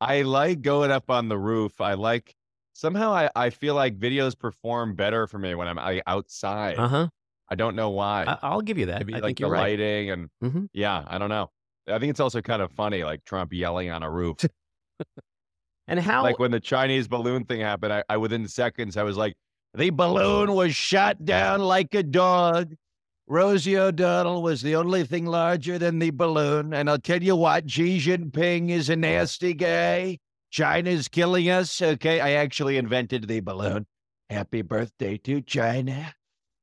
[0.00, 1.80] I like going up on the roof.
[1.80, 2.36] I like
[2.74, 6.78] somehow I, I feel like videos perform better for me when I'm like, outside.
[6.78, 7.08] Uh huh.
[7.48, 8.24] I don't know why.
[8.26, 8.98] I- I'll give you that.
[9.00, 9.78] Maybe I like think the you're right.
[9.78, 10.68] lighting and Mhm.
[10.74, 11.50] yeah, I don't know.
[11.88, 14.36] I think it's also kind of funny, like Trump yelling on a roof.
[15.86, 16.22] And how?
[16.22, 19.34] like when the Chinese balloon thing happened, I, I within seconds I was like,
[19.74, 22.74] The balloon was shot down like a dog.
[23.26, 26.72] Rosie O'Donnell was the only thing larger than the balloon.
[26.72, 30.18] And I'll tell you what, Xi Jinping is a nasty guy.
[30.54, 31.82] China's killing us.
[31.82, 32.20] Okay.
[32.20, 33.86] I actually invented the balloon.
[34.30, 36.14] Happy birthday to China.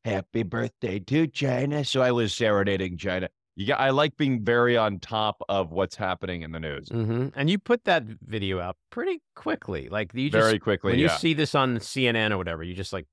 [0.05, 1.83] Happy birthday to China.
[1.83, 3.27] So I was serenading China.
[3.57, 7.27] you got, I like being very on top of what's happening in the news hmm
[7.35, 9.89] And you put that video out pretty quickly.
[9.89, 10.93] Like you just very quickly.
[10.93, 11.11] when yeah.
[11.11, 13.07] you see this on CNN or whatever, you just like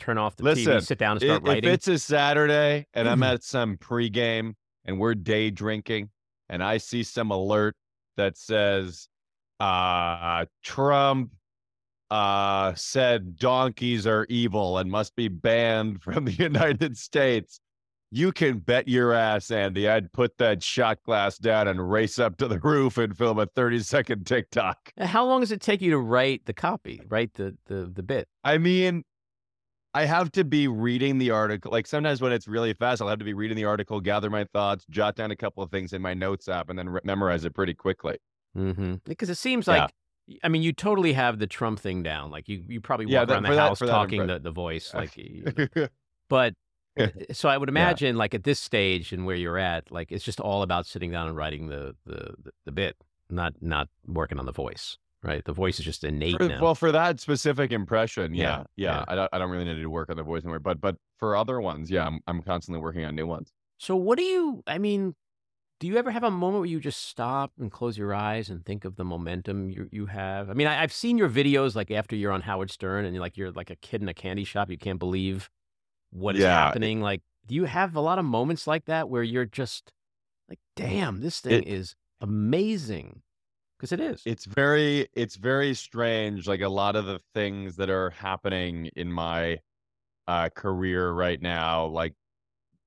[0.00, 1.70] turn off the Listen, TV, sit down, and start if writing.
[1.70, 3.34] it's a Saturday and I'm Mhm.
[3.34, 6.10] at some pregame and we're day drinking
[6.48, 7.76] and I see some alert
[8.16, 9.08] that says
[9.60, 11.30] uh Trump
[12.10, 17.60] uh said donkeys are evil and must be banned from the United States.
[18.12, 22.36] You can bet your ass, Andy, I'd put that shot glass down and race up
[22.36, 24.92] to the roof and film a 30 second TikTok.
[24.98, 28.28] How long does it take you to write the copy, write the the the bit?
[28.44, 29.02] I mean,
[29.96, 31.72] I have to be reading the article.
[31.72, 34.44] Like sometimes when it's really fast, I'll have to be reading the article, gather my
[34.52, 37.46] thoughts, jot down a couple of things in my notes app, and then re- memorize
[37.46, 38.18] it pretty quickly.
[38.56, 38.94] Mm-hmm.
[39.04, 39.82] Because it seems Yeah.
[39.82, 39.90] like,
[40.42, 42.30] I mean, you totally have the Trump thing down.
[42.30, 44.92] Like you, you probably walk Yeah, that- around the that- house talking the, the voice,
[44.94, 45.16] like.
[45.16, 45.44] you-
[46.28, 46.54] but
[46.96, 47.08] Yeah.
[47.32, 50.40] so I would imagine, like at this stage and where you're at, like it's just
[50.40, 52.96] all about sitting down and writing the the the, the bit,
[53.28, 54.96] not not working on the voice.
[55.22, 56.62] Right, the voice is just innate For- now.
[56.62, 59.04] well, for that specific impression, yeah, Yeah, yeah, yeah.
[59.08, 60.60] I don't, I don't really need to work on the voice anymore.
[60.60, 63.52] But but for other ones, yeah, I'm I'm constantly working on new ones.
[63.78, 64.62] So what do you?
[64.66, 65.14] I mean,
[65.78, 68.64] do you ever have a moment where you just stop and close your eyes and
[68.64, 70.48] think of the momentum you you have?
[70.50, 73.20] I mean, I, I've seen your videos like after you're on Howard Stern and you're
[73.20, 74.70] like you're like a kid in a candy shop.
[74.70, 75.50] You can't believe
[76.10, 77.00] what is Yeah, it- happening.
[77.00, 79.92] Like, do you have a lot of moments like that where you're just
[80.48, 83.22] like, damn, this thing It- is amazing?
[83.78, 84.22] Because it is.
[84.24, 86.48] It's very it's very strange.
[86.48, 89.58] Like a lot of the things that are happening in my
[90.26, 92.14] uh, career right now, like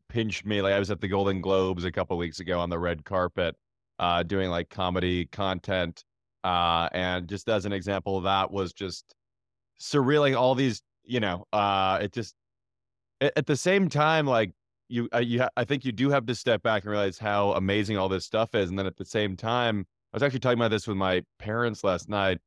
[0.10, 0.62] pinch me.
[0.62, 3.56] Like I was at the Golden Globes a couple weeks ago on the red carpet,
[4.00, 6.04] uh, doing like comedy content.
[6.44, 9.14] Uh, and just as an example that was just
[9.80, 10.22] surreal.
[10.22, 12.36] Like all these, you know, uh, it just
[13.22, 14.52] at, at the same time, like
[14.90, 17.52] you, uh, you, ha- I think you do have to step back and realize how
[17.54, 18.70] amazing all this stuff is.
[18.70, 21.84] And then at the same time, I was actually talking about this with my parents
[21.84, 22.40] last night.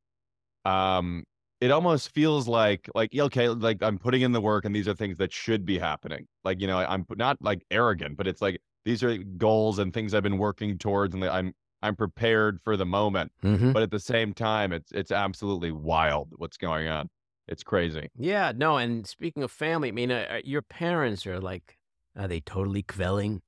[0.64, 1.24] Um,
[1.62, 4.94] it almost feels like like okay, like I'm putting in the work, and these are
[4.94, 6.26] things that should be happening.
[6.44, 9.94] Like you know, I- I'm not like arrogant, but it's like these are goals and
[9.94, 13.32] things I've been working towards, and I'm I'm prepared for the moment.
[13.44, 13.72] Mhm.
[13.72, 17.08] But at the same time, it's it's absolutely wild what's going on.
[17.48, 18.08] It's crazy.
[18.18, 18.76] Yeah, no.
[18.78, 21.78] And speaking of family, I mean, uh, uh, your parents are like,
[22.16, 23.40] are they totally kvelling?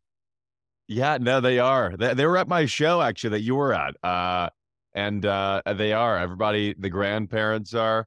[0.86, 1.96] Yeah, no, they are.
[1.96, 3.96] They, they were at my show actually that you were at.
[4.04, 4.50] Uh,
[4.94, 6.18] and uh, they are.
[6.18, 8.06] Everybody, the grandparents are.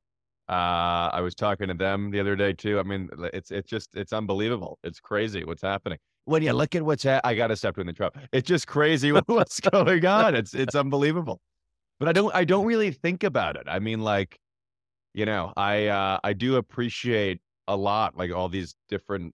[0.50, 2.80] Uh, I was talking to them the other day too.
[2.80, 4.80] I mean, it's it's just it's unbelievable.
[4.84, 5.98] It's crazy what's happening.
[6.24, 8.18] When you look at what's ha- I gotta stop doing the Trump.
[8.32, 10.36] It's just crazy what's going on.
[10.36, 11.42] It's it's unbelievable.
[12.00, 13.64] But I don't I don't really think about it.
[13.68, 14.38] I mean, like,
[15.14, 19.34] you know, I uh, I do appreciate a lot like all these different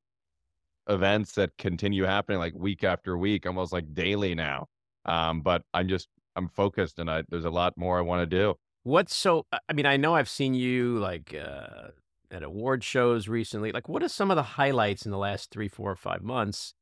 [0.90, 4.66] events that continue happening like week after week, almost like daily now.
[5.06, 8.26] Um, but I'm just I'm focused and I there's a lot more I want to
[8.26, 8.56] do.
[8.84, 9.46] What's so?
[9.52, 11.90] I- mean, I know I've seen you like uh,
[12.32, 13.72] at award shows recently.
[13.72, 16.74] Like, what are some of the highlights in the last three, four, or five months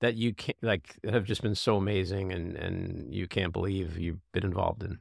[0.00, 3.98] that you can like that have just been so amazing and and you can't believe
[3.98, 5.00] you've been involved in?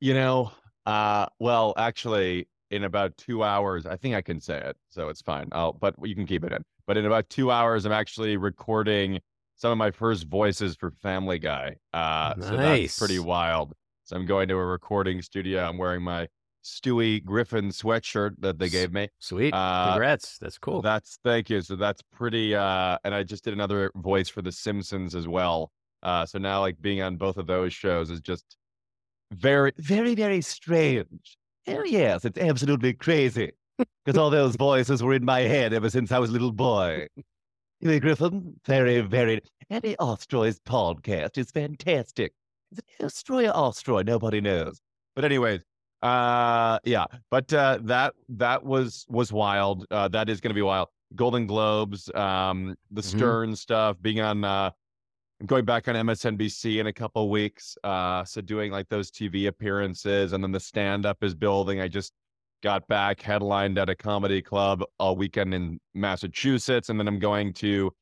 [0.00, 0.52] You know,
[0.86, 5.22] uh, well, actually, in about two hours, I think I can say it, so it's
[5.22, 5.48] fine.
[5.52, 6.62] I'll, but you can keep it in.
[6.86, 9.20] But in about two hours, I'm actually recording
[9.56, 11.76] some of my first voices for Family Guy.
[11.92, 13.72] Uh, so that's pretty wild.
[14.04, 15.64] So I'm going to a recording studio.
[15.64, 16.28] I'm wearing my
[16.64, 19.08] Stewie Griffin sweatshirt that they gave me.
[19.18, 19.52] Sweet.
[19.52, 20.38] Uh, Congrats.
[20.38, 20.82] That's cool.
[20.82, 21.60] That's thank you.
[21.60, 22.54] So that's pretty.
[22.54, 25.70] uh And I just did another voice for The Simpsons as well.
[26.02, 28.56] Uh So now, like being on both of those shows is just
[29.32, 31.36] very, very, very strange.
[31.66, 33.52] Oh yes, it's absolutely crazy
[34.04, 37.08] because all those voices were in my head ever since I was a little boy.
[37.84, 39.40] Griffin, very, very.
[39.70, 42.32] Andy Ostroy's podcast is fantastic.
[42.72, 44.04] Is it Ostroy or Ostroy?
[44.06, 44.80] Nobody knows.
[45.14, 45.60] But anyways,
[46.02, 47.04] uh, yeah.
[47.30, 49.86] But uh, that that was was wild.
[49.90, 50.88] Uh, that is going to be wild.
[51.14, 53.04] Golden Globes, um, the Mhm.
[53.04, 54.44] Stern stuff, being on.
[54.44, 54.70] Uh,
[55.46, 57.76] going back on MSNBC in a couple weeks.
[57.84, 61.80] Uh, so doing like those TV appearances, and then the stand up is building.
[61.80, 62.12] I just
[62.64, 67.52] got back headlined at a comedy club all weekend in Massachusetts, and then I'm going
[67.54, 67.92] to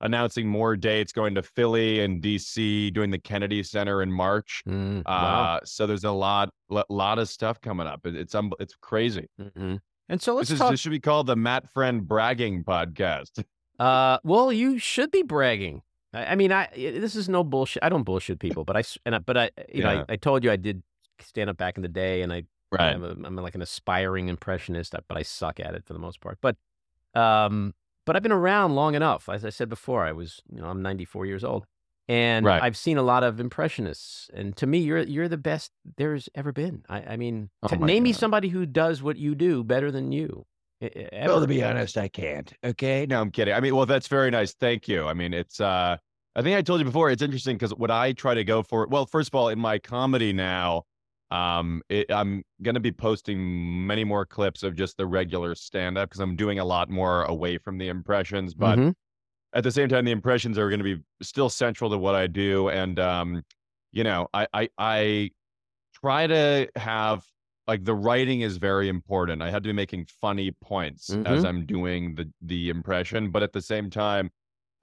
[0.00, 4.62] announcing more dates, going to Philly and DC, doing the Kennedy Center in March.
[4.68, 5.60] Mm, Uh, wow.
[5.64, 8.06] so there's a lot, lo- lot of stuff coming up.
[8.06, 9.26] It, it's um, it's crazy.
[9.40, 9.80] Mhm.
[10.08, 10.70] And so let's This is talk.
[10.70, 13.42] this should be called the Matt Friend bragging podcast.
[13.76, 15.82] Uh, well, you should be bragging.
[16.12, 17.82] I, I mean, I this is no bullshit.
[17.82, 20.44] I don't bullshit people, but I and I, but I you know I, I told
[20.44, 20.80] you I did
[21.18, 22.44] stand up back in the day, and I
[22.74, 22.94] Right.
[22.94, 25.98] I'm, a, I'm like an aspiring impressionist, uh, but I suck at it for the
[25.98, 26.38] most part.
[26.40, 26.56] But
[27.14, 27.74] um,
[28.06, 29.28] but I've been around long enough.
[29.28, 31.66] As I said before, I was you know I'm 94 years old,
[32.08, 32.62] and Right.
[32.62, 34.30] I've seen a lot of impressionists.
[34.34, 36.84] And to me, you're you're the best there's ever been.
[36.88, 40.12] I, I mean, Oh t- name me somebody who does what you do better than
[40.12, 40.46] you.
[40.82, 42.52] e- e- Well, to be honest, I can't.
[42.64, 43.06] Okay.
[43.06, 43.54] No, I'm kidding.
[43.54, 44.52] I mean, well, that's very nice.
[44.54, 45.06] Thank you.
[45.06, 45.96] I mean, it's uh
[46.36, 48.88] I think I told you before, it's interesting because what I try to go for,
[48.88, 50.82] well, first of all, in my comedy now,
[51.30, 56.20] um, it, I'm gonna be posting many more clips of just the regular stand-up because
[56.20, 58.54] I'm doing a lot more away from the impressions.
[58.54, 58.94] But Mhm.
[59.54, 62.68] at the same time, the impressions are gonna be still central to what I do.
[62.70, 63.44] And um,
[63.92, 65.30] you know, I I I
[65.94, 67.26] try to have
[67.66, 69.42] like the writing is very important.
[69.42, 73.52] I had to be making funny points as I'm doing the the impression, but at
[73.52, 74.30] the same time,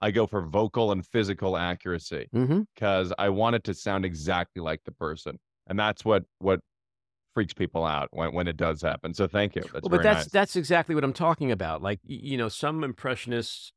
[0.00, 2.28] I go for vocal and physical accuracy
[2.76, 6.60] because I want it to sound exactly like the person, and that's what what
[7.34, 9.14] freaks people out when when it does happen.
[9.14, 9.62] So thank you.
[9.72, 10.30] That's Well, but that's nice.
[10.32, 11.82] that's exactly what I'm talking about.
[11.82, 13.72] Like you know, some impressionists,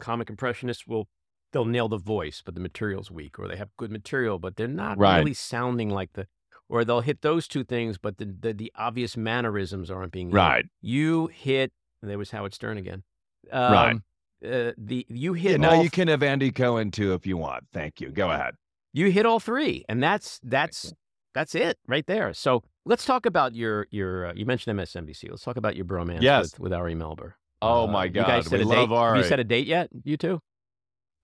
[0.00, 1.08] comic impressionists will
[1.52, 4.68] they'll nail the voice, but the material's weak, or they have good material, but they're
[4.68, 5.18] not Right.
[5.18, 6.26] really sounding like the.
[6.68, 10.36] Or they'll hit those two things, but the the, the obvious mannerisms aren't being hit.
[10.36, 10.64] Right.
[10.80, 11.72] You hit.
[12.00, 13.02] There was Howard Stern again.
[13.50, 13.96] Um, Right.
[14.44, 17.36] Uh, the you Yeah, hit now all you can have Andy Cohen too if you
[17.36, 17.64] want.
[17.72, 18.10] Thank you.
[18.10, 18.54] Go ahead.
[18.92, 20.92] you hit all three, and that's that's
[21.34, 22.32] that's it right there.
[22.34, 24.26] So let's talk about your your.
[24.26, 25.30] Uh, you mentioned MSNBC.
[25.30, 26.52] Let's talk about your bromance Yes.
[26.52, 27.34] with, with Ari Melber.
[27.62, 28.80] Oh Uh, my You guys God, set we a love date?
[28.80, 29.18] Have Ari.
[29.18, 29.90] you set a date yet?
[30.04, 30.40] You two?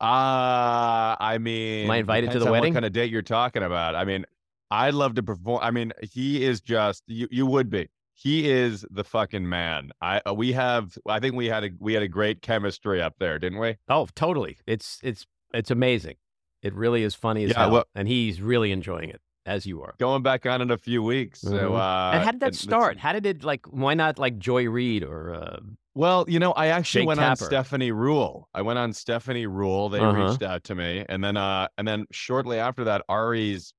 [0.00, 2.72] Uh I mean, am I invited to the wedding?
[2.74, 3.94] What kind of date you're talking about?
[3.94, 4.26] I mean,
[4.70, 5.60] I'd love to perform.
[5.62, 7.28] I mean, he is just you.
[7.30, 7.88] You would be.
[8.14, 9.90] He is the fucking man.
[10.00, 10.98] I uh, we have.
[11.08, 13.76] I think we had a we had a great chemistry up there, didn't we?
[13.88, 14.58] Oh, totally.
[14.66, 16.16] It's it's it's amazing.
[16.62, 19.82] It really is funny as Yeah, hell, well- and he's really enjoying it as you
[19.82, 19.94] are.
[19.98, 21.40] Going back on in a few weeks.
[21.40, 21.76] So, Mhm.
[21.76, 22.98] uh, and how did that start?
[22.98, 23.66] How did it like?
[23.66, 25.34] Why not like Joy Reid or?
[25.34, 25.60] Uh,
[25.94, 28.44] Well, you know, I actually Jake went on Stephanie Ruhle.
[28.52, 29.90] I went on Stephanie Ruhle.
[29.90, 30.28] They Uh-huh.
[30.28, 33.72] reached out to me, and then uh, and then shortly after that, Ari's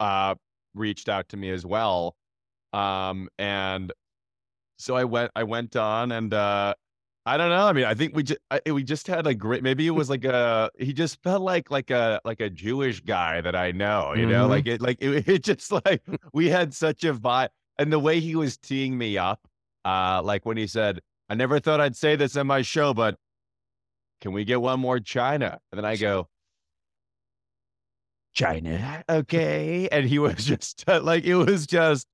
[0.00, 0.34] uh
[0.74, 2.16] reached out to me as well.
[2.72, 3.92] Um, and
[4.78, 6.74] so I went, I went on, and uh,
[7.26, 7.66] I don't know.
[7.66, 9.62] I mean, I think we just we just had a great.
[9.62, 10.70] Maybe it was like a.
[10.78, 14.12] He just felt like like a like a Jewish guy that I know.
[14.14, 14.50] You know, Mhm.
[14.50, 16.02] like it like it, it just like
[16.34, 19.40] we had such a vibe, and the way he was teeing me up,
[19.84, 21.00] uh, like when he said.
[21.30, 23.16] I never thought I'd say this in my show, but
[24.20, 25.58] can we get one more China?
[25.72, 26.28] And then I go,
[28.34, 29.88] China, okay.
[29.90, 32.06] And he was just uh, like, it was just,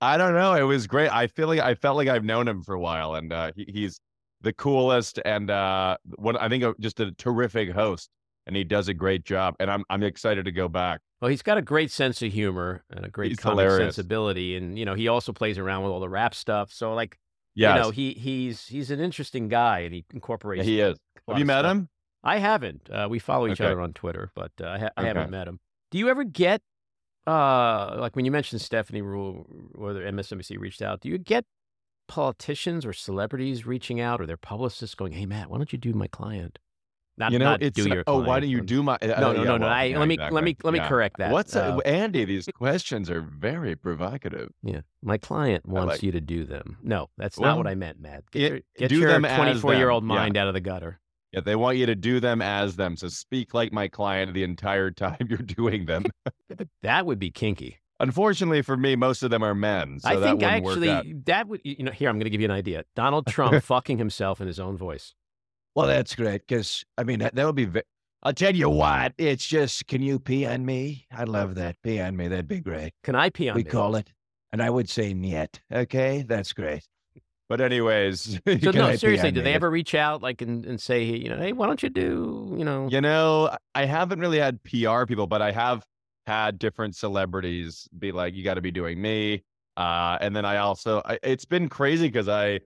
[0.00, 0.54] I don't know.
[0.54, 1.10] It was great.
[1.10, 3.66] I feel like I felt like I've known him for a while, and uh, he,
[3.68, 4.00] he's
[4.42, 8.10] the coolest and uh, what I think uh, just a terrific host,
[8.46, 9.54] and he does a great job.
[9.60, 11.00] And I'm I'm excited to go back.
[11.20, 13.94] well, he's got a great sense of humor and a great He's comic hilarious.
[13.96, 16.72] sensibility, and you know he also plays around with all the rap stuff.
[16.72, 17.18] So like,
[17.54, 20.64] Yes, you know, he he's he's an interesting guy, and he incorporates.
[20.66, 20.98] he is.
[21.28, 21.70] Have you met stuff.
[21.72, 21.88] him?
[22.24, 22.88] I haven't.
[22.90, 23.66] Uh, we follow each Okay.
[23.66, 25.08] other on Twitter, but uh, I, ha- I Okay.
[25.08, 25.58] haven't met him.
[25.90, 26.62] Do you ever get,
[27.26, 29.44] uh, like when you mentioned Stephanie Ruhle,
[29.76, 31.44] whether MSNBC reached out, do you get
[32.08, 35.92] politicians or celebrities reaching out or their publicists going, "Hey, Matt, why don't you do
[35.92, 36.58] my client?"
[37.18, 38.04] Not, you know, it's do your.
[38.06, 38.94] oh, why don't you do my?
[38.94, 39.66] uh, No, no, yeah, no, no.
[39.66, 40.34] well, I, yeah, let me exactly.
[40.34, 40.88] let me let me Yeah.
[40.88, 41.30] correct that.
[41.30, 42.24] What's uh, uh, Andy?
[42.32, 44.48] These questions are very provocative.
[44.62, 46.78] yeah, my client wants like- you to do them.
[46.82, 48.24] No, that's not what I meant, Matt.
[48.30, 50.16] Get it- your, get do your them 24 year old them, yeah.
[50.16, 51.00] mind out of the gutter.
[51.32, 52.96] Yeah, they want you to do them as them.
[52.96, 56.04] So speak like my client the entire time you're doing them.
[56.82, 57.78] That would be kinky.
[58.02, 60.00] Unfortunately for me, most of them are men.
[60.00, 60.88] So I that think wouldn't work out.
[60.98, 62.84] actually that would you know here I'm going to give you an idea.
[62.94, 65.14] Donald Trump fucking himself in his own voice.
[65.74, 67.64] Well, that's great because I mean that, that would be.
[67.64, 67.82] Ve-
[68.24, 69.14] I'll tell you what.
[69.18, 71.06] It's just, can you pee on me?
[71.10, 71.76] I'd love that.
[71.82, 72.28] Pee on me.
[72.28, 72.92] That'd be great.
[73.02, 73.70] Can I pee on we me?
[73.70, 74.12] call it,
[74.52, 75.60] and I would say niet.
[75.72, 76.86] Okay, that's great.
[77.48, 79.54] But anyways, So Can I no, pee seriously, on did they me?
[79.56, 82.64] ever reach out like and, and say, you know, hey, why don't you do, you
[82.64, 85.84] know, you know, I haven't really had PR people, but I have
[86.26, 89.44] had different celebrities be like, "You got to be doing me."
[89.76, 92.60] Uh, and then I also, I, it's been crazy because I,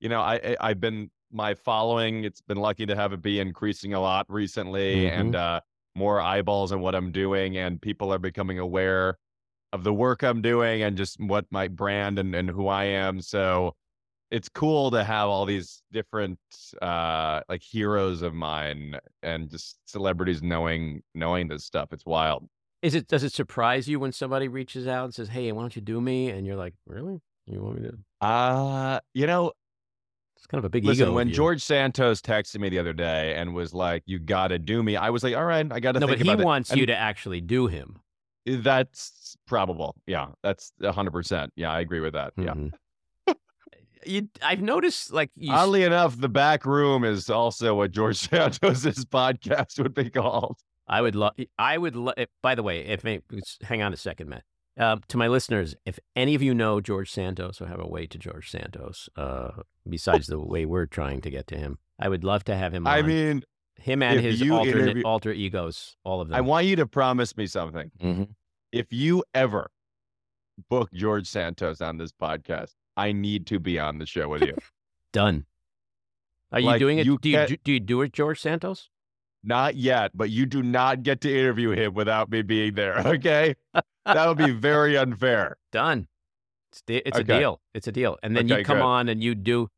[0.00, 2.24] you know, I, I I've been my following.
[2.24, 5.60] It's been lucky to have it be increasing a lot recently, and uh,
[5.94, 9.18] more eyeballs on what I'm doing, and people are becoming aware
[9.72, 13.20] of the work I'm doing and just what my brand and and who I am.
[13.20, 13.74] So
[14.30, 16.38] it's cool to have all these different
[16.80, 22.48] uh like heroes of mine and just celebrities knowing knowing this stuff it's wild
[22.82, 25.74] is it does it surprise you when somebody reaches out and says, "Hey, why don't
[25.76, 27.20] you do me?" and you're like, "Really?
[27.46, 29.52] You want me to?" uh you know
[30.36, 31.14] It's kind of a big listen ego.
[31.14, 34.96] when george santos texted me the other day and was like you gotta do me
[34.96, 36.86] i was like all right i gotta no, think but he it." wants And you
[36.86, 37.98] to actually do him.
[38.46, 42.72] that's probable yeah that's 100% yeah i agree with that yeah Mhm.
[44.06, 49.04] you, I've noticed, like, you, oddly enough the back room is also what george santos's
[49.04, 51.32] podcast would be called I would love.
[51.58, 51.94] I would.
[51.96, 53.02] Lo- by the way, if
[53.62, 54.42] hang on a second, Matt.
[54.78, 58.06] Um, to my listeners, if any of you know George Santos or have a way
[58.06, 59.50] to George Santos, uh,
[59.88, 62.86] besides the way we're trying to get to him, I would love to have him.
[62.86, 63.42] i mean
[63.76, 66.36] him and his interview- alter egos, all of them.
[66.36, 68.28] i want you to promise me something Mhm.
[68.70, 69.70] if you ever
[70.70, 74.54] book George Santos on this podcast, I need to be on the show with you.
[75.12, 75.44] Done.
[76.50, 77.06] Are you Like, doing it?
[77.06, 78.88] you do you do, do you do it, George Santos?
[79.44, 82.98] Not yet, but you do not get to interview him without me being there.
[83.06, 83.54] Okay,
[84.04, 85.56] that would be very unfair.
[85.70, 86.08] Done.
[86.70, 87.36] It's, de- it's Okay.
[87.36, 87.60] a deal.
[87.74, 88.18] It's a deal.
[88.22, 88.84] And then Okay, you come good.
[88.84, 89.68] on and you do,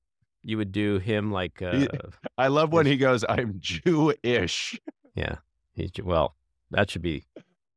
[0.45, 1.87] you would do him like, uh,
[2.39, 4.79] I love when he goes, "I'm Jewish."
[5.15, 5.37] yeah.
[5.75, 6.37] He's well.
[6.71, 7.25] That should be.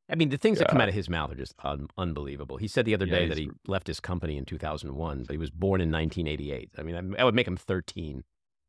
[0.10, 2.58] I mean, the things that come out of his mouth are just un- unbelievable.
[2.58, 5.38] He said the other Yeah, day that he left his company in 2001, but he
[5.38, 6.70] was born in 1988.
[6.78, 8.24] I mean, I, I would make him 13,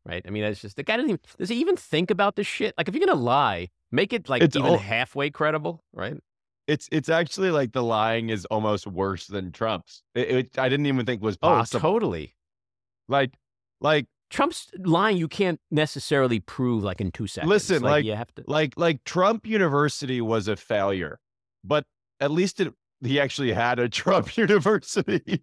[0.09, 0.23] right?
[0.27, 2.75] I mean, that's just the guy doesn't even does he even think about this shit?
[2.79, 6.17] Like, if you're gonna lie, make it like It's even all- halfway credible, right?
[6.67, 10.03] It's it's actually like the lying is almost worse than Trump's.
[10.15, 11.81] It, it- I didn't even think was Oh, possible.
[11.81, 12.35] totally.
[13.09, 13.33] Like
[13.81, 17.49] like Trump's lying you can't necessarily prove like in two seconds.
[17.49, 18.45] Listen, like- you have to.
[18.47, 21.19] like like Trump University was a failure,
[21.65, 21.85] but
[22.21, 25.43] at least it, he actually had a Trump University.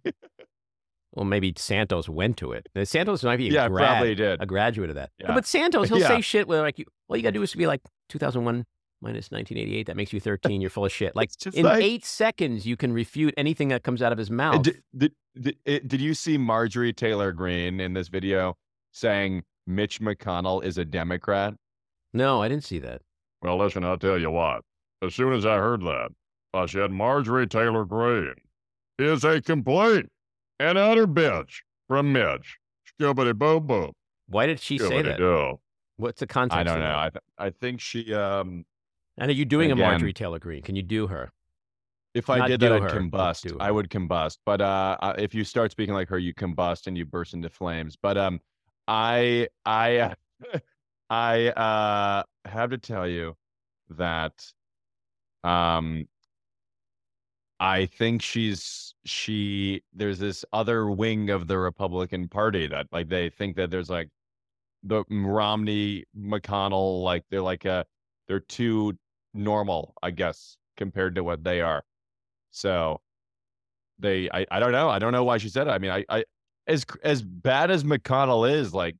[1.16, 2.68] Well, maybe Santos went to it.
[2.84, 4.40] Santos might be a, yeah, grad, probably did.
[4.40, 5.10] a graduate of that.
[5.20, 5.34] No, Yeah.
[5.34, 6.08] but Santos, he'll Yeah.
[6.08, 8.64] say shit where like you, all you gotta do is be like 2001
[9.00, 9.86] minus 1988.
[9.86, 10.60] That makes you 13.
[10.60, 11.16] You're full of shit.
[11.16, 14.62] Like in like- eight seconds, you can refute anything that comes out of his mouth.
[14.62, 18.56] Did, did, did, did you see Marjorie Taylor Greene in this video
[18.92, 21.54] saying Mitch McConnell is a Democrat?
[22.12, 23.00] no, I didn't see that.
[23.42, 24.62] Well, listen, I'll tell you what.
[25.02, 26.08] As soon as I heard that,
[26.54, 28.34] I said Marjorie Taylor Greene
[28.98, 30.06] is a complete
[30.60, 32.58] and utter bitch from Mitch.
[33.00, 33.92] Skibbity boom boom.
[34.28, 35.18] Why did she say that?
[35.18, 35.60] do.
[35.98, 36.58] What's the context?
[36.58, 36.96] I don't know.
[36.98, 38.64] I th- I think she um
[39.18, 40.62] And are you doing Again- a Marjorie Taylor Greene?
[40.62, 41.32] Can you do her?
[42.14, 43.54] if I Not did that I'd her, combust.
[43.60, 44.38] I would combust.
[44.46, 47.50] But uh uh, if you start speaking like her you combust and you burst into
[47.50, 47.96] flames.
[48.00, 48.40] But um
[48.88, 50.14] I I
[51.10, 53.36] I uh have to tell you
[53.90, 54.32] that
[55.44, 56.08] um
[57.58, 63.30] I think she's she there's this other wing of the Republican Party that like they
[63.30, 64.10] think that there's like
[64.82, 67.86] the Romney McConnell like they're like a
[68.28, 68.96] they're too
[69.32, 71.82] normal I guess compared to what they are.
[72.50, 73.00] So
[73.98, 74.88] they I, I don't know.
[74.90, 75.70] I don't know why she said it.
[75.70, 76.24] I mean I I
[76.66, 78.96] as as bad as McConnell is like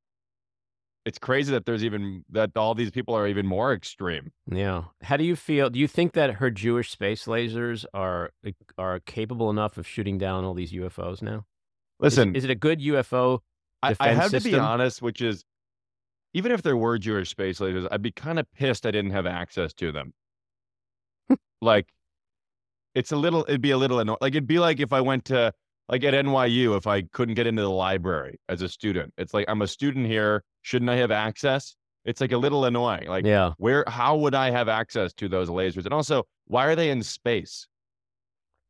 [1.07, 4.33] it's crazy that there's even that all these people are even more extreme.
[4.51, 4.85] Yeah.
[5.03, 5.71] How do you feel?
[5.71, 8.31] Do you think that her Jewish space lasers are
[8.77, 11.47] are capable enough of shooting down all these UFOs now?
[12.01, 13.39] Listen, is, it a good UFO?
[13.83, 15.45] I, I have to be honest, which is
[16.35, 19.27] even if there were Jewish space lasers, I'd be kind of pissed I didn't have
[19.27, 20.13] access to them.
[21.63, 21.89] like,
[22.95, 24.19] it's a little, it'd be a little annoying.
[24.21, 25.55] Like, it'd be like if I went to,
[25.89, 29.15] like at NYU, if I couldn't get into the library as a student.
[29.17, 30.43] It's like, I'm a student here.
[30.67, 31.77] Shouldn't I have access?
[32.05, 33.07] It's like a little annoying.
[33.07, 33.53] Like, yeah.
[33.59, 35.85] where, how would I have access to those lasers?
[35.85, 37.69] And also, why are they in space?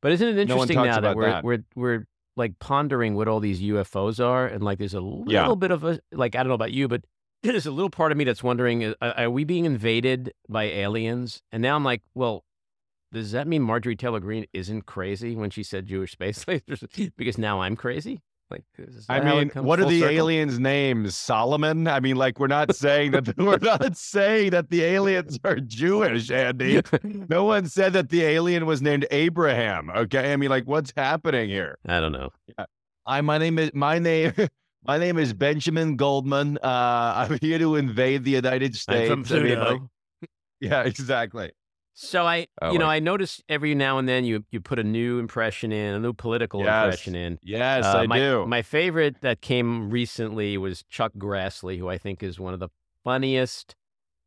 [0.03, 1.43] But isn't it interesting talks now that we're that.
[1.43, 5.55] we're we're like pondering what all these UFOs are, and like there's a little Yeah.
[5.55, 7.03] bit of a like I don't know about you, but
[7.43, 10.65] there's a little part of me that's wondering: uh, are, are we being invaded by
[10.65, 11.41] aliens?
[11.51, 12.45] And now I'm like, well,
[13.11, 17.11] does that mean Marjorie Taylor Greene isn't crazy when she said Jewish space lasers?
[17.17, 18.21] because now I'm crazy.
[18.51, 20.17] Like, is I that how it mean, what are the circle?
[20.17, 21.17] aliens' names?
[21.17, 21.89] Solomon?
[21.89, 26.31] I mean, like, we're not saying that we're not saying that the aliens are Jewish,
[26.31, 26.81] Andy.
[27.03, 29.91] No one said that the alien was named Abraham.
[29.91, 31.77] Okay, I mean, like, what's happening here?
[31.87, 32.31] I don't know.
[33.05, 34.33] I my name is my name
[34.87, 36.59] my name is Benjamin Goldman.
[36.63, 39.11] Uh, I'm here to invade the United States.
[39.11, 39.81] I'm from I mean, like,
[40.61, 41.51] yeah, exactly.
[41.99, 42.97] So I, Oh, you know, wait.
[42.97, 46.13] I notice every now and then you you put a new impression in, a new
[46.13, 46.85] political Yes.
[46.85, 47.39] impression in.
[47.43, 48.47] Yes, Uh, I my, do.
[48.47, 52.69] My favorite that came recently was Chuck Grassley, who I think is one of the
[53.03, 53.75] funniest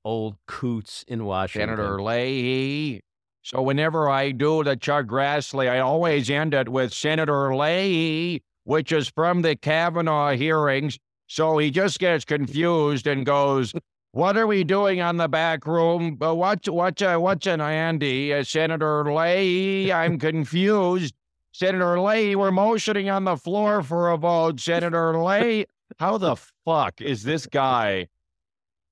[0.03, 1.69] old coots in Washington.
[1.77, 3.01] Senator Leahy.
[3.43, 8.91] So whenever I do the Chuck Grassley, I always end it with Senator Leahy, which
[8.91, 10.97] is from the Kavanaugh hearings.
[11.27, 13.73] So he just gets confused and goes,
[14.11, 16.17] "What are we doing on the back room?
[16.21, 18.33] Uh, what's what's uh, what's an Andy?
[18.33, 19.91] Uh, Senator Leahy?
[19.91, 21.13] I'm confused.
[21.51, 24.59] Senator Leahy, we're motioning on the floor for a vote.
[24.59, 25.65] Senator Leahy,
[25.99, 26.35] How the
[26.65, 28.07] fuck is this guy?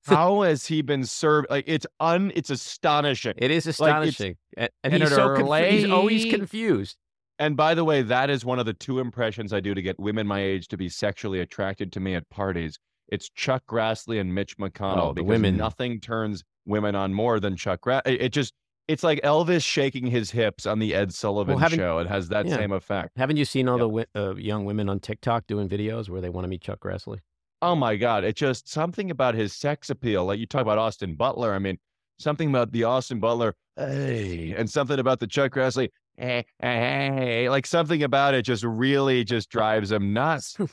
[0.05, 1.49] How has he been served?
[1.49, 3.33] Like it's un, it's astonishing.
[3.37, 5.35] It is Like, astonishing, and, and he's so
[5.69, 6.97] he's always confused.
[7.39, 9.99] And by the way, that is one of the two impressions I do to get
[9.99, 12.79] women my age to be sexually attracted to me at parties.
[13.09, 15.57] It's Chuck Grassley and Mitch McConnell Oh, because women.
[15.57, 18.01] nothing turns women on more than Chuck Grass.
[18.05, 18.53] It, just
[18.87, 21.99] it's like Elvis shaking his hips on the Ed Sullivan haven't- show.
[21.99, 22.55] It has that yeah.
[22.57, 23.11] same effect.
[23.17, 24.03] Haven't you seen all Yeah.
[24.13, 27.19] the uh, young women on TikTok doing videos where they want to meet Chuck Grassley?
[27.61, 28.23] Oh my God.
[28.23, 30.25] It just something about his sex appeal.
[30.25, 31.53] Like you talk about Austin Butler.
[31.53, 31.77] I mean,
[32.19, 37.65] something about the Austin Butler, hey, and something about the Chuck Grassley, hey, hey, like
[37.65, 40.57] something about it just really just drives him nuts.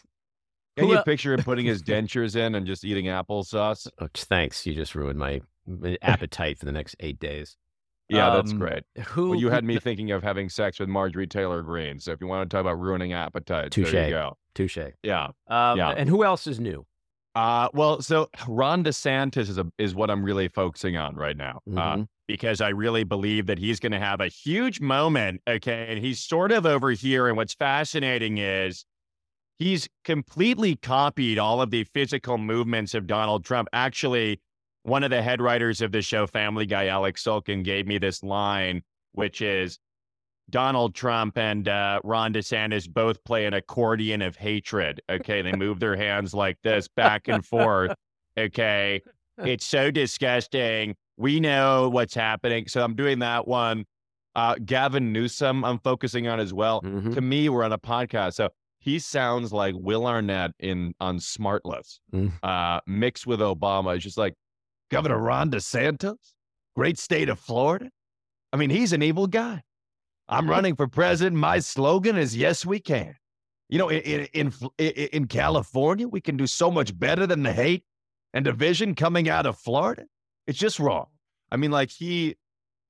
[0.77, 3.87] Can you picture him putting his dentures in and just eating applesauce?
[4.01, 4.65] Oh, thanks.
[4.67, 5.41] You just ruined my
[6.03, 7.57] appetite for the next eight days.
[8.09, 8.83] Yeah, that's Um, great.
[9.07, 11.99] Who Well, you had me thinking of having sex with Marjorie Taylor Greene.
[12.01, 13.95] So if you want to talk about ruining appetite, there Touche.
[13.95, 14.37] you go.
[14.55, 14.79] Touche.
[15.03, 15.29] Yeah.
[15.49, 15.91] Um, Yeah.
[15.97, 16.85] And who else is new?
[17.35, 21.61] Uh, well, so Ron DeSantis is a, is what I'm really focusing on right now.
[21.69, 22.09] Uh, Mhm.
[22.29, 25.41] because I really believe that he's going to have a huge moment.
[25.49, 25.87] Okay.
[25.89, 27.27] And he's sort of over here.
[27.27, 28.85] And what's fascinating is
[29.59, 33.69] he's completely copied all of the physical movements of Donald Trump.
[33.73, 34.41] Actually,
[34.83, 38.23] one of the head writers of the show, Family Guy, Alex Sulkin, gave me this
[38.23, 38.83] line,
[39.13, 39.79] which is
[40.51, 45.01] Donald Trump and uh, Ron DeSantis both play an accordion of hatred.
[45.09, 45.41] Okay.
[45.41, 47.95] They move their hands like this back and forth.
[48.39, 49.01] Okay.
[49.39, 50.97] It's so disgusting.
[51.17, 52.69] We know what's happening.
[52.69, 53.87] So I'm doing that one.
[54.37, 56.83] Uh, Gavin Newsom, I'm focusing on as well.
[56.83, 57.15] Mhm.
[57.15, 58.35] To me, we're on a podcast.
[58.35, 58.51] So
[58.85, 62.33] he sounds like Will Arnett in on Smartless, Mm.
[62.43, 63.95] uh, mixed with Obama.
[63.95, 64.35] It's just like
[64.91, 66.17] Governor Ron DeSantis,
[66.77, 67.91] great state of Florida.
[68.53, 69.63] I mean, he's an evil guy.
[70.29, 71.37] I'm running for president.
[71.37, 73.15] My slogan is "Yes, we can."
[73.69, 76.97] You know, in in in, Fl- i- i- in California, we can do so much
[76.99, 77.85] better than the hate
[78.33, 80.05] and division coming out of Florida.
[80.47, 81.07] It's just wrong.
[81.51, 82.37] I mean, like he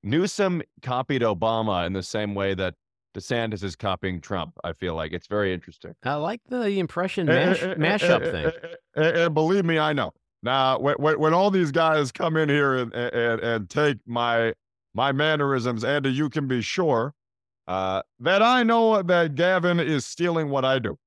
[0.03, 2.75] Newsom copied Obama in the same way that
[3.15, 4.53] DeSantis is copying Trump.
[4.63, 5.95] I feel like it's very interesting.
[6.03, 8.51] I like the impression mash, mashup thing.
[8.95, 10.11] And, and believe me, I know.
[10.43, 14.53] Now, when, when, when all these guys come in here and, and, and take my
[14.93, 17.13] my mannerisms, Andy, you can be sure
[17.67, 20.97] uh, that I know that Gavin is stealing what I do.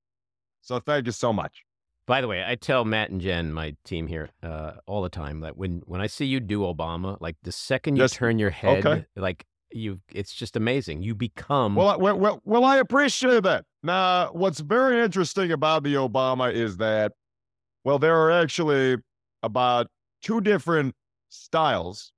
[0.61, 1.63] So thank you so much.
[2.07, 5.41] By the way, I tell Matt and Jen, my team here, uh, all the time
[5.41, 8.51] that when when I see you do Obama, like the second you Yes, turn your
[8.51, 9.07] head, okay.
[9.15, 11.03] like you, it's just amazing.
[11.03, 13.65] You become Well, I, well, well, I appreciate that.
[13.83, 17.13] Now, what's very interesting about the Obama is that,
[17.85, 18.97] well, there are actually
[19.43, 19.89] about
[20.23, 20.95] two different
[21.29, 22.13] styles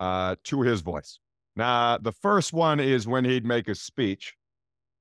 [0.00, 1.18] uh, to his voice.
[1.56, 4.34] Now, the first one is when he'd make a speech,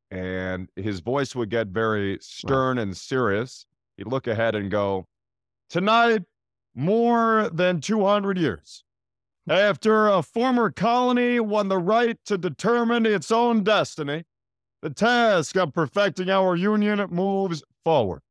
[0.10, 3.66] and his voice would get very stern and serious.
[3.98, 5.06] He'd look ahead and go,
[5.70, 6.24] Tonight,
[6.74, 8.84] more than 200 years.
[9.48, 14.26] After a former colony won the right to determine its own destiny,
[14.82, 18.22] the task of perfecting our union moves forward.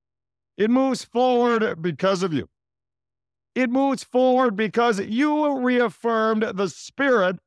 [0.59, 2.49] It moves forward because of you.
[3.55, 7.39] It moves forward because you reaffirmed the spirit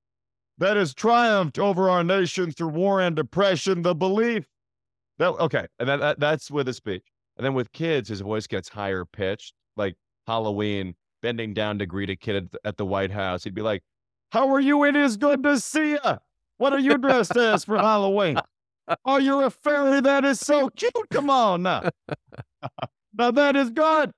[0.57, 4.45] that has triumphed over our nation through war and depression, the belief
[5.19, 7.05] That okay, and that, that that's with a speech.
[7.37, 9.95] And then with kids, his voice gets higher pitched, like
[10.27, 13.43] Halloween, bending down to greet a kid at the, at the White House.
[13.43, 13.83] He'd be like,
[14.31, 14.83] How are you?
[14.83, 16.19] It is good to see you.
[16.57, 18.37] What are you dressed as for Halloween?
[19.05, 20.01] Oh, you're a fairy.
[20.01, 20.93] That is so cute.
[21.11, 21.89] Come on now.
[23.17, 24.11] now that is good.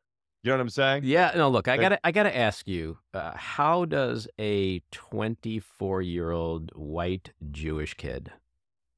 [0.44, 1.04] You know what I'm saying?
[1.04, 6.32] Yeah, no, look, I gotta, I gotta ask you, uh, how does a 24 year
[6.32, 8.32] old white Jewish kid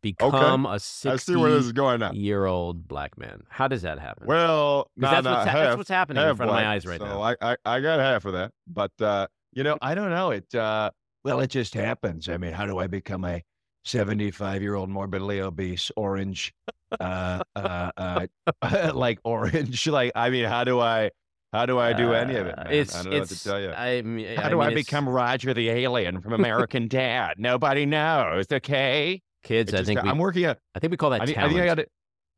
[0.03, 2.11] become a 60 see where this is going now.
[2.11, 3.41] year old black man?
[3.49, 4.27] How does that happen?
[4.27, 6.67] Well, nah, that's, nah, what's, ha- half, that's what's happening in half front of my
[6.67, 7.21] eyes right so now.
[7.21, 8.51] I, I, I got half of that.
[8.67, 10.29] But, uh, you know, I don't know.
[10.29, 10.91] It, uh,
[11.23, 12.29] Well, it just happens.
[12.29, 13.41] I mean, how do I become a
[13.85, 16.53] 75 year old morbidly obese orange,
[16.99, 18.27] uh, uh, uh,
[18.93, 19.87] like orange.
[19.93, 21.11] Like, I mean, how do I,
[21.51, 22.57] how do I do any of it?
[22.57, 22.73] Uh, Man?
[22.73, 23.71] It's, I don't know what it's, to tell you.
[23.71, 27.35] I mean, how do I, mean, it's- become Roger the alien from American Dad?
[27.37, 28.45] Nobody knows.
[28.51, 29.21] Okay.
[29.43, 29.73] Kids?
[29.73, 30.55] I think that we, I'm working on.
[30.75, 31.87] I think we call that I, need, I think I got to.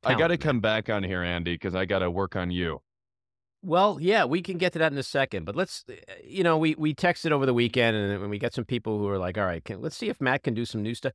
[0.03, 2.81] I got to come back on here, Andy, because I got to work on you.
[3.63, 5.93] Well, yeah, we can get to that in a second, but let's, uh,
[6.23, 9.17] you know, we we texted over the weekend, and we got some people who are
[9.17, 11.13] like, "All right, can, let's see if Matt can do some new stuff."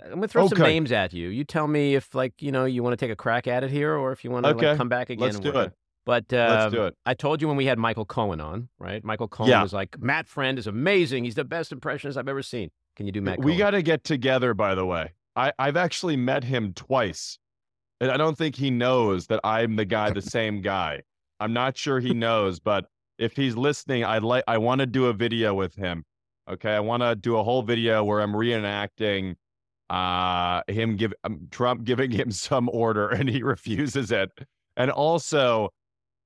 [0.00, 1.28] I'm gonna throw some names at you.
[1.28, 3.70] You tell me if, like, you know, you want to take a crack at it
[3.70, 4.68] here, or if you want to Okay.
[4.68, 5.22] like, come back again.
[5.22, 5.72] Let's do it.
[6.06, 6.94] But Let's um, do it.
[7.04, 9.02] I told you when we had Michael Cohen on, right?
[9.04, 9.62] Michael Cohen Yeah.
[9.62, 11.24] was like, "Matt Friend is amazing.
[11.24, 13.40] He's the best impressionist I've ever seen." Can you do Matt?
[13.40, 15.12] we got to get together, by the way.
[15.38, 17.38] I, I've actually met him twice.
[18.00, 21.02] And I don't think he knows that I'm the guy, the same guy.
[21.40, 22.86] I'm not sure he knows, but
[23.18, 26.04] if he's listening, I'd like I want to do a video with him.
[26.50, 26.74] Okay.
[26.74, 29.36] I want to do a whole video where I'm reenacting
[29.90, 34.30] uh him give um, Trump giving him some order and he refuses it.
[34.76, 35.70] And also,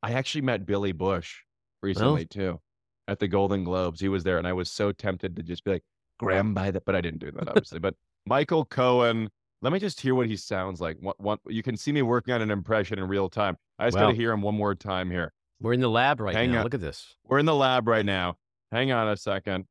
[0.03, 1.37] I actually met Billy Bush
[1.83, 2.61] recently too
[3.09, 4.01] at the Golden Globes.
[4.01, 5.85] He was there and I was so tempted to just be like,
[6.19, 7.79] grab him by the, but I didn't do that obviously.
[7.79, 7.95] but
[8.27, 9.29] Michael Cohen,
[9.63, 10.97] let me just hear what he sounds like.
[11.01, 13.57] What, what you can see me working on an impression in real time.
[13.79, 15.33] I just got to hear him one more time here.
[15.61, 16.59] We're in the lab right Hang now.
[16.59, 16.65] on.
[16.65, 17.15] Look at this.
[17.25, 18.37] We're in the lab right now.
[18.73, 19.67] Hang on a second.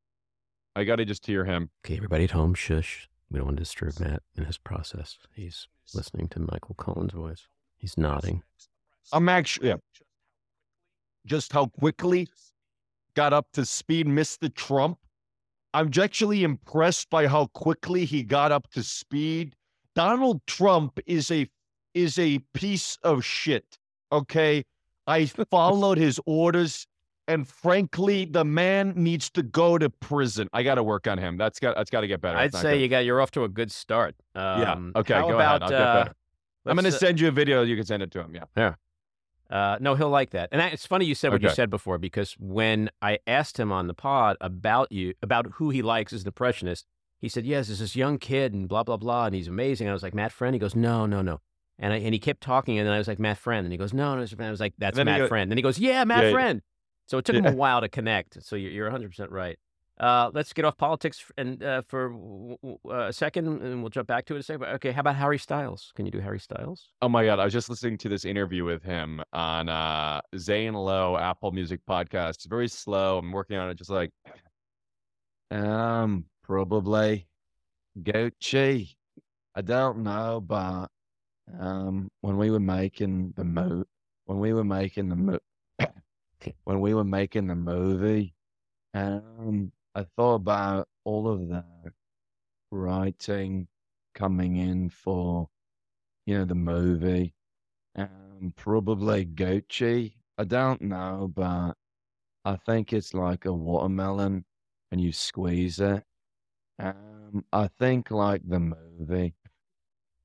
[0.75, 1.69] I got to just hear him.
[1.85, 3.09] Okay, everybody at home, shush.
[3.29, 5.17] We don't want to disturb Matt in his process.
[5.35, 7.47] He's listening to Michael Cohen's voice.
[7.77, 8.43] He's nodding.
[9.11, 9.77] I'm actually yeah.
[11.25, 12.29] just how quickly
[13.15, 14.53] got up to speed, Mr.
[14.53, 14.97] Trump.
[15.73, 19.55] I'm actually impressed by how quickly he got up to speed.
[19.95, 21.47] Donald Trump is a
[21.93, 23.77] is a piece of shit.
[24.11, 24.63] Okay,
[25.07, 26.87] I followed his orders,
[27.27, 30.49] and frankly, the man needs to go to prison.
[30.53, 31.37] I got to work on him.
[31.37, 32.37] That's got that's got to get better.
[32.37, 32.81] I'd say good.
[32.81, 34.15] you got you're off to a good start.
[34.35, 35.63] Um, Okay, go about, ahead.
[35.63, 36.15] I'll get better.
[36.65, 37.63] I'm going to send you a video.
[37.63, 38.35] You can send it to him.
[38.35, 38.43] Yeah.
[38.55, 38.75] Yeah.
[39.51, 40.49] Uh, no, he'll like that.
[40.51, 43.71] And I, it's funny you said what you said before because when I asked him
[43.71, 46.85] on the pod about you, about who he likes as an impressionist,
[47.19, 49.93] he said, "Yes, there's this young kid and blah blah blah, and he's amazing." I
[49.93, 51.41] was like, "Matt Friend." He goes, "No, no, no."
[51.77, 53.77] And I, and he kept talking, and then I was like, "Matt Friend," and he
[53.77, 56.03] goes, "No, no." Friend." I was like, "That's Matt go- Friend." And he goes, "Yeah,
[56.05, 56.33] Matt Yeah, yeah.
[56.33, 56.61] Friend."
[57.07, 58.41] So it took him a while to connect.
[58.43, 59.59] So you're, you're 100 percent right.
[60.01, 62.57] Uh, let's get off politics and uh, for
[62.89, 64.63] a second, and we'll jump back to it in a second.
[64.63, 65.93] Okay, how about Harry Styles?
[65.95, 66.89] Can you do Harry Styles?
[67.03, 70.73] Oh my god, I was just listening to this interview with him on uh Zane
[70.73, 72.29] Lowe Apple Music podcast.
[72.31, 73.19] It's very slow.
[73.19, 74.09] I'm working on it just like
[75.51, 77.27] Um, probably
[78.01, 78.95] Gucci.
[79.53, 80.87] I don't know, but
[81.59, 83.83] um, when we were making the mo,
[84.25, 85.39] when we were making the mo,
[86.63, 88.33] when we were making the movie,
[88.93, 91.63] um, I thought about all of the
[92.71, 93.67] writing
[94.15, 95.49] coming in for,
[96.25, 97.33] you know, the movie.
[97.95, 100.13] Um, probably Gucci.
[100.37, 101.73] I don't know, but
[102.45, 104.45] I think it's like a watermelon
[104.91, 106.03] and you squeeze it.
[106.79, 109.35] Um, I think like the movie.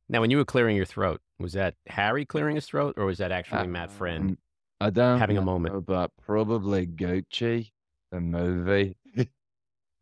[0.08, 3.18] Now, when you were clearing your throat, was that Harry clearing his throat, or was
[3.18, 4.30] that actually Matt Friend?
[4.30, 4.38] Um,
[4.80, 5.86] I don't having a moment.
[5.86, 7.72] but probably Gucci,
[8.12, 8.96] the movie.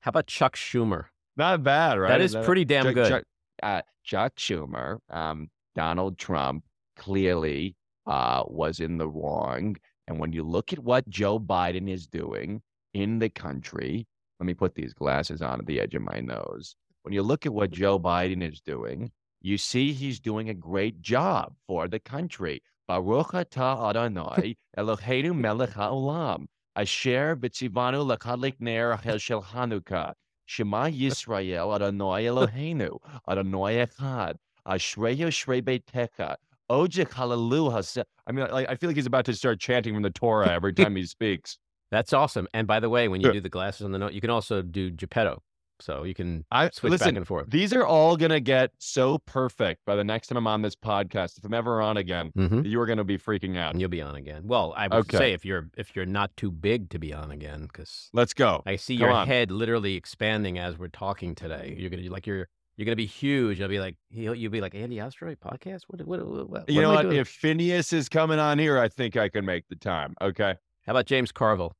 [0.04, 1.06] How about Chuck Schumer?
[1.36, 2.08] not bad, right?
[2.10, 3.08] That is That- pretty damn Chuck, good.
[3.08, 3.24] Chuck,
[3.62, 6.62] uh, Chuck Schumer, um, Donald Trump
[6.96, 7.74] clearly
[8.06, 9.76] uh, was in the wrong.
[10.06, 12.60] And when you look at what Joe Biden is doing
[12.92, 14.06] in the country,
[14.38, 16.76] let me put these glasses on at the edge of my nose.
[17.02, 21.00] When you look at what Joe Biden is doing, you see he's doing a great
[21.00, 22.62] job for the country.
[22.86, 26.44] Baruch atah Adonai Eloheinu melech haolam.
[26.76, 30.14] Asher b'tzivanu l'kadlik ner shel Hanukkah.
[30.46, 32.98] Shema Yisrael Adonai Eloheinu
[33.28, 34.34] Adonai Echad.
[34.66, 36.36] Ashreyo Shrei Beitecha.
[36.70, 38.04] Ojek Hallelujah.
[38.26, 40.72] I mean, like, I feel like he's about to start chanting from the Torah every
[40.72, 41.58] time he speaks.
[41.90, 42.48] That's awesome.
[42.54, 44.62] And by the way, when you do the glasses on the note, you can also
[44.62, 45.42] do Geppetto.
[45.80, 47.08] So you can I switch listen.
[47.08, 47.50] back and forth.
[47.50, 51.38] These are all gonna get so perfect by the next time I'm on this podcast.
[51.38, 52.62] If I'm ever on again, Mm-hmm.
[52.64, 53.72] you are gonna be freaking out.
[53.72, 54.42] And you'll be on again.
[54.46, 55.18] Well, I would Okay.
[55.18, 58.62] say if you're if you're not too big to be on again, because Let's go.
[58.66, 59.26] I see Come your on.
[59.26, 61.74] head literally expanding as we're talking today.
[61.76, 63.58] You're gonna like you're you're gonna be huge.
[63.60, 65.82] You'll be like you'll, you'll be like Andy Ostroy podcast.
[65.88, 67.02] What what what, what You know what?
[67.02, 70.14] doing?" If Phineas is coming on here, I think I can make the time.
[70.20, 70.54] Okay.
[70.86, 71.74] How about James Carville?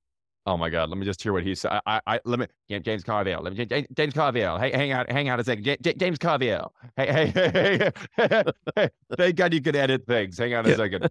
[0.47, 0.91] Oh my God!
[0.91, 1.81] Let me just hear what he said.
[1.87, 2.81] I, I, let me.
[2.81, 3.41] James Carville.
[3.43, 3.65] Let me.
[3.65, 4.59] James, James Carville.
[4.59, 5.65] Hey, hang out, hang out a second.
[5.65, 6.75] J- James Carville.
[6.97, 8.43] Hey, hey, hey, hey,
[8.77, 8.89] hey.
[9.17, 10.37] Thank God you could edit things.
[10.37, 11.09] Hang on a second.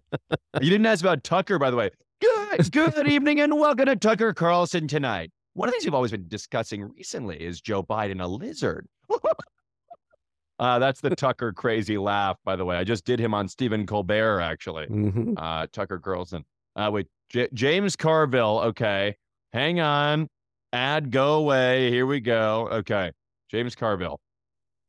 [0.60, 1.90] You didn't ask about Tucker, by the way.
[2.20, 5.32] Good, good evening, and welcome to Tucker Carlson tonight.
[5.54, 8.86] One of the things we've always been discussing recently is Joe Biden a lizard.
[10.60, 12.76] uh, that's the Tucker crazy laugh, by the way.
[12.76, 14.86] I just did him on Stephen Colbert, actually.
[14.86, 15.34] Mm-hmm.
[15.36, 16.44] Uh, Tucker Carlson.
[16.76, 18.60] Uh, with J- James Carville.
[18.60, 19.16] Okay.
[19.54, 20.28] Hang on.
[20.72, 21.90] Ad go away.
[21.90, 22.68] Here we go.
[22.70, 23.12] Okay.
[23.50, 24.18] James Carville.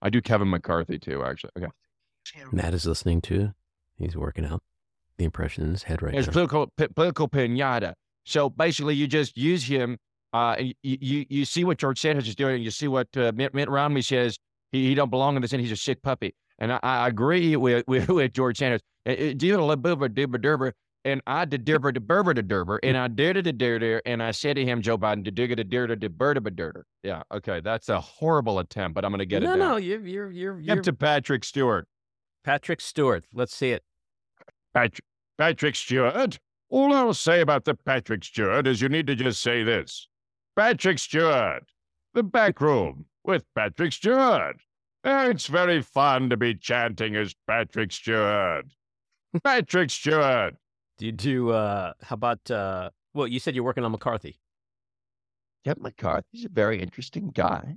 [0.01, 1.51] I do Kevin McCarthy too, actually.
[1.57, 1.67] Okay.
[2.51, 3.53] Matt is listening to.
[3.97, 4.61] He's working out
[5.17, 6.33] the impression in his head right It's now.
[6.33, 7.93] political p- political pinata.
[8.25, 9.97] So basically, you just use him.
[10.33, 12.61] Uh, and you, you you see what George Santos is doing.
[12.61, 14.37] You see what uh, Mitt, Mitt Romney says.
[14.71, 16.33] He, he don't belong in this, and he's a sick puppy.
[16.59, 18.81] And I, I agree with, with with George Santos.
[19.07, 20.71] Uh, uh, Do a little boober doober derber,
[21.05, 24.31] and I did derber de burber de derber, and I did it derder, and I
[24.31, 26.83] said to him, Joe Biden, to dig it a derder de burder derder.
[27.03, 27.21] Yeah.
[27.31, 27.61] Okay.
[27.61, 30.59] That's a horrible attempt, but I'm going to get no, it no, you, you're you're
[30.59, 31.87] you're Get to Patrick Stewart.
[32.43, 33.25] Patrick Stewart.
[33.33, 33.83] Let's see it.
[34.73, 35.05] Patrick,
[35.37, 36.39] Patrick Stewart.
[36.69, 40.09] All I'll say about the Patrick Stewart is you need to just say this
[40.55, 41.63] Patrick Stewart,
[42.15, 44.57] the back room with Patrick Stewart.
[45.03, 48.65] Eh, It's very fun to be chanting as Patrick Stewart.
[49.43, 50.55] Patrick Stewart.
[50.97, 51.51] Do you do?
[51.51, 52.49] Uh, how about?
[52.49, 54.39] Uh, well, you said you're working on McCarthy.
[55.63, 57.75] Kevin McCarthy's a very interesting guy.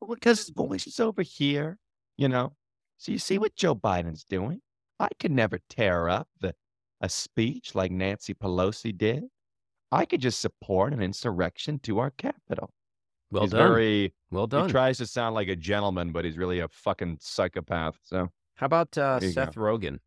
[0.00, 1.78] Well, because his voice is over here,
[2.16, 2.54] you know.
[2.98, 4.60] So you see what Joe Biden's doing.
[4.98, 6.54] I could never tear up the
[7.00, 9.24] a speech like Nancy Pelosi did.
[9.90, 12.72] I could just support an insurrection to our capital.
[13.30, 13.68] Well he's done.
[13.68, 14.14] very.
[14.30, 14.66] well done.
[14.66, 17.96] He tries to sound like a gentleman, but he's really a fucking psychopath.
[18.04, 19.98] So How about uh, Seth Rogen?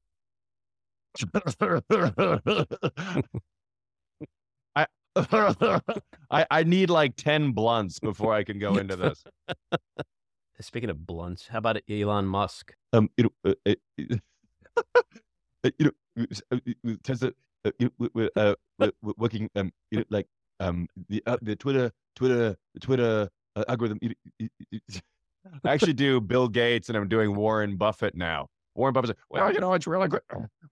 [4.76, 4.86] I,
[6.32, 9.24] I I need like ten blunts before I can go into this.
[10.61, 12.74] Speaking of blunts, how about Elon Musk?
[12.93, 13.76] um, you know, uh, uh,
[15.80, 16.59] you know, uh, uh,
[17.03, 17.32] Tesla,
[17.66, 18.55] uh, you know, uh,
[19.18, 20.28] working, um, you know, like,
[20.61, 23.99] um, the uh, the Twitter, Twitter, Twitter uh, algorithm.
[24.01, 24.80] you- you- you-
[25.63, 28.47] I actually do Bill Gates, and I'm doing Warren Buffett now.
[28.76, 30.24] Warren Buffett said, Well, you know, it's really great.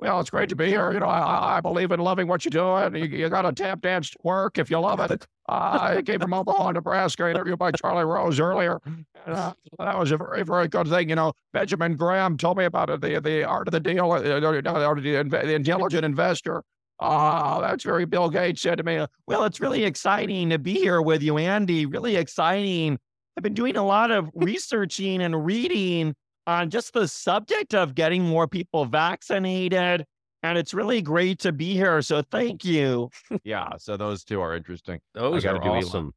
[0.03, 0.91] Well, it's great to be here.
[0.91, 2.75] You know, I- I, believe in loving what you do.
[2.75, 5.25] And you, you got to tap dance work if you love it.
[5.47, 8.81] Uh, I came from Omaha, Nebraska, interviewed by Charlie Rose earlier.
[8.85, 11.07] And, uh, that was a very, very good thing.
[11.07, 14.15] You know, Benjamin Graham told me about it, the, the art of the deal, uh,
[14.15, 16.63] uh, the, the, the intelligent investor.
[16.99, 19.05] Ah, that's very Bill Gates said to me.
[19.25, 21.85] Well, it's really exciting to be here with you, Andy.
[21.85, 22.99] Really exciting.
[23.37, 26.13] I've been doing a lot of researching and reading
[26.47, 30.05] on just the subject of getting more people vaccinated.
[30.41, 32.01] And it's really great to be here.
[32.01, 33.09] So thank you.
[33.43, 33.69] yeah.
[33.77, 34.99] So those two are interesting.
[35.13, 35.83] Those gotta are do Elon.
[35.83, 36.13] awesome.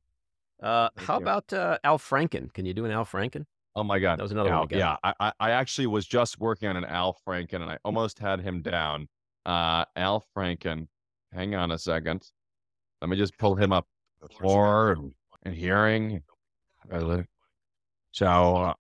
[0.63, 1.23] Uh, how you.
[1.23, 2.53] about uh, Al Franken?
[2.53, 3.45] Can you do an Al Franken?
[3.77, 4.19] Oh my God.
[4.19, 4.79] That was another one Al, we got.
[4.79, 8.19] yeah, I, I I actually was just working on an Al Franken, and I almost
[8.19, 9.07] had him down.
[9.45, 10.89] Uh, Al Franken.
[11.33, 12.29] Hang on a second.
[13.01, 13.87] Let me just pull him up.
[14.21, 15.13] Before and,
[15.45, 16.23] and hearing.
[18.13, 18.75] So uh,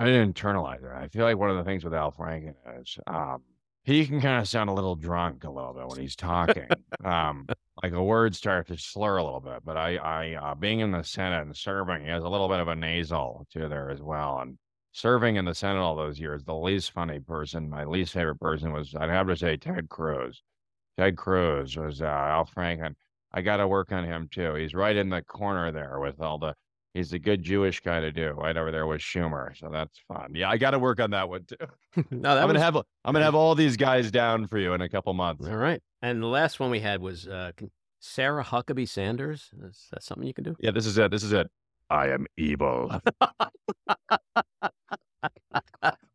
[0.00, 0.90] I didn't internalize it.
[0.94, 3.42] I feel like one of the things with Al Franken is um,
[3.84, 6.68] he can kind of sound a little drunk a little bit when he's talking.
[7.04, 7.46] um,
[7.82, 9.64] like a word starts to slur a little bit.
[9.64, 12.60] But I, I uh, being in the Senate and serving, he has a little bit
[12.60, 14.38] of a nasal to there as well.
[14.40, 14.58] And
[14.92, 18.72] serving in the Senate all those years, the least funny person, my least favorite person
[18.72, 20.42] was, I'd have to say, Ted Cruz.
[20.98, 22.94] Ted Cruz was uh, Al Franken.
[23.32, 24.54] I got to work on him too.
[24.54, 26.54] He's right in the corner there with all the.
[26.94, 30.32] He's a good Jewish guy to do right over there with Schumer, so that's fun.
[30.34, 31.56] Yeah, I got to work on that one too.
[32.10, 34.72] no, that I'm was gonna have I'm gonna have all these guys down for you
[34.74, 35.46] in a couple months.
[35.46, 35.80] all right.
[36.02, 37.52] And the last one we had was uh,
[38.00, 39.50] Sarah Huckabee Sanders.
[39.62, 40.56] Is that something you can do?
[40.58, 41.10] Yeah, this is it.
[41.10, 41.48] This is it.
[41.90, 43.00] I am evil.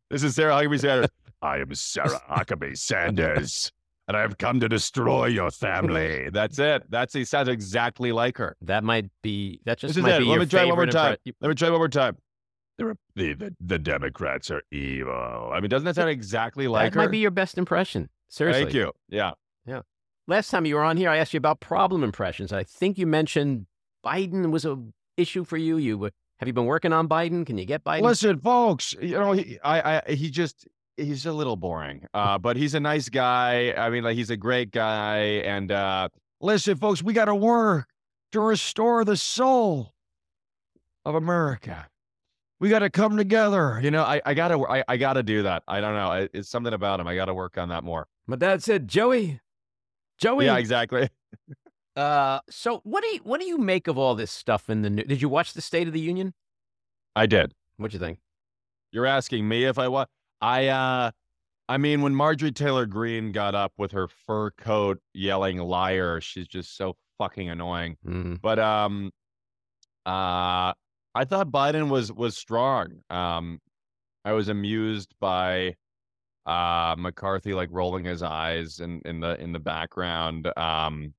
[0.09, 1.09] this is Sarah Huckabee Sanders.
[1.41, 3.71] I am Sarah Huckabee Sanders,
[4.07, 6.29] and I have come to destroy your family.
[6.31, 6.89] That's it.
[6.89, 8.55] That's he sounds exactly like her.
[8.61, 9.59] That might be.
[9.65, 11.17] That just This might be Let your me try one more time.
[11.27, 12.17] impre- Let me try one more time.
[12.77, 15.49] The, the, the, Democrats are evil.
[15.53, 17.05] I mean, doesn't that sound exactly like that her?
[17.05, 18.09] might be your best impression.
[18.27, 18.63] Seriously.
[18.63, 18.91] Thank you.
[19.07, 19.31] Yeah.
[19.65, 19.81] Yeah.
[20.27, 22.51] Last time you were on here, I asked you about problem impressions.
[22.51, 23.67] I think you mentioned
[24.05, 24.77] Biden was a
[25.15, 25.77] issue for you.
[25.77, 27.45] You were- have you been working on Biden?
[27.45, 28.01] Can you get Biden?
[28.01, 32.57] Listen, folks, you know, he, I, I, he just, he's a little boring, uh, but
[32.57, 33.73] he's a nice guy.
[33.77, 35.17] I mean, like, he's a great guy.
[35.45, 36.09] And, uh,
[36.41, 37.87] Listen, folks, we got to work
[38.33, 39.93] to restore the soul
[41.05, 41.87] of America.
[42.59, 43.79] we got to come together.
[43.81, 45.63] You know, I, I gotta, I, I gotta do that.
[45.67, 46.11] I don't know.
[46.11, 47.07] It- It's something about him.
[47.07, 48.07] I gotta work on that more.
[48.27, 49.39] My dad said, Joey,
[50.19, 51.09] Joey, Yeah, exactly.
[51.95, 54.89] Uh, so what do you what do you make of all this stuff in the
[54.89, 55.05] news?
[55.07, 56.33] Did you watch the State of the Union?
[57.15, 57.53] I did.
[57.77, 58.19] What'd you think?
[58.91, 60.05] You're asking me if I wa
[60.45, 61.11] I uh
[61.67, 66.47] I mean when Marjorie Taylor Greene got up with her fur coat yelling liar, she's
[66.47, 67.97] just so fucking annoying.
[68.05, 69.11] Mm, But um
[70.05, 70.73] uh
[71.17, 73.01] I thought Biden was was strong.
[73.09, 73.59] Um
[74.23, 75.75] I was amused by
[76.45, 80.51] uh McCarthy like rolling his eyes in in the in the background.
[80.57, 81.13] Um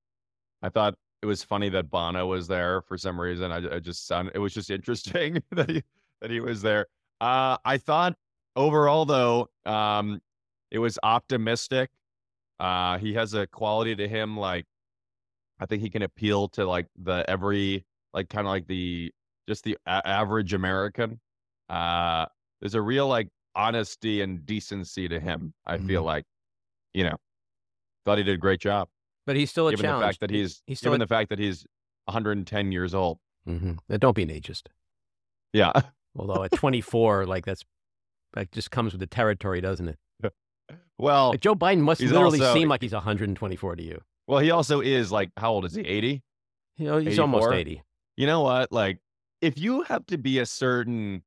[0.63, 3.51] I thought it was funny that Bono was there for some reason.
[3.51, 5.83] I, I just sound it was just interesting that he
[6.21, 6.87] that he was there.
[7.21, 8.15] Uh I thought
[8.57, 10.21] overall though, um
[10.71, 11.91] it was optimistic.
[12.59, 14.65] Uh he has a quality to him like
[15.61, 19.13] I think he can appeal to like the every like kind of like the
[19.49, 21.21] just the a- average American.
[21.69, 22.27] Uh
[22.61, 25.55] there's a real like honesty and decency to him.
[25.67, 26.25] I feel like,
[26.95, 27.17] you know,
[28.05, 28.89] thought he did a great job
[29.27, 31.31] but he's still a given the fact that he's, he's still given a- the fact
[31.31, 31.67] that he's
[32.05, 33.19] 110 years old.
[33.45, 34.67] hmm Don't be an ageist.
[35.53, 35.73] Yeah.
[36.19, 37.65] Although at 24, like that's
[38.37, 39.99] that just comes with the territory, doesn't it?
[40.99, 44.01] Well, Like Joe Biden must literally also- seem like he's 124 to you.
[44.29, 45.83] well, he also is like how old is he?
[45.83, 46.23] 80?
[46.79, 47.83] You know, he's almost 80.
[48.17, 48.99] you know what like
[49.43, 51.23] if you have to be a certain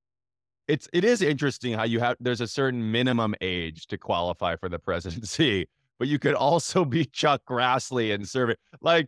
[0.68, 4.70] it's it is interesting how you have there's a certain minimum age to qualify for
[4.70, 5.68] the presidency
[6.00, 9.08] but you could also be chuck grassley and serve it like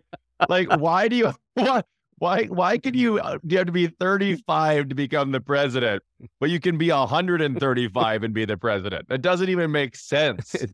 [0.50, 1.32] like why do you
[2.22, 6.04] why why can you uh, do you have to be 35 to become the president
[6.40, 10.56] but you can be 135 and be the president that doesn't even make sense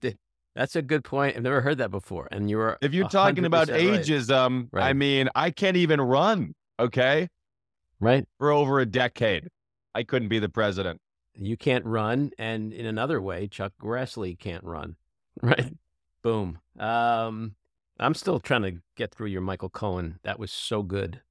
[0.55, 1.37] That's a good point.
[1.37, 2.27] I've never heard that before.
[2.31, 4.01] And you were if you're talking about 100% right.
[4.01, 7.29] ageism i mean i can't even run okay
[7.99, 8.25] right?
[8.39, 9.47] for over a decade
[9.93, 10.99] i couldn't be the president
[11.35, 14.95] You can't run, and in another way, Chuck Grassley can't run.
[15.39, 15.71] Right?
[16.23, 16.57] Boom.
[16.79, 17.53] Um,
[17.99, 20.19] I'm still trying to get through your Michael Cohen.
[20.23, 21.21] That was so good.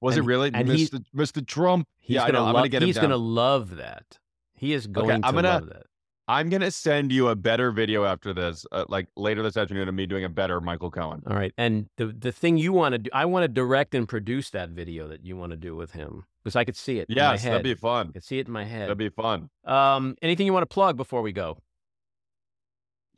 [0.00, 1.04] Was And it really, and Mr.
[1.14, 1.44] Mr.
[1.46, 1.86] Trump?
[1.98, 2.46] He's yeah, I gonna know.
[2.46, 3.04] I'm gonna get he's down.
[3.04, 4.18] gonna love that.
[4.54, 5.82] He is going I'm to gonna- love that.
[6.30, 9.94] I'm gonna send you a better video after this, uh, like later this afternoon, of
[9.94, 11.22] me doing a better Michael Cohen.
[11.26, 11.54] All right.
[11.56, 14.68] And the the thing you want to do, I want to direct and produce that
[14.68, 17.08] video that you want to do with him because I could see it.
[17.08, 18.08] in my Yes, that'd be fun.
[18.10, 18.82] I could see it in my head.
[18.82, 19.48] That'd be fun.
[19.64, 21.56] Um, anything you want to plug before we go?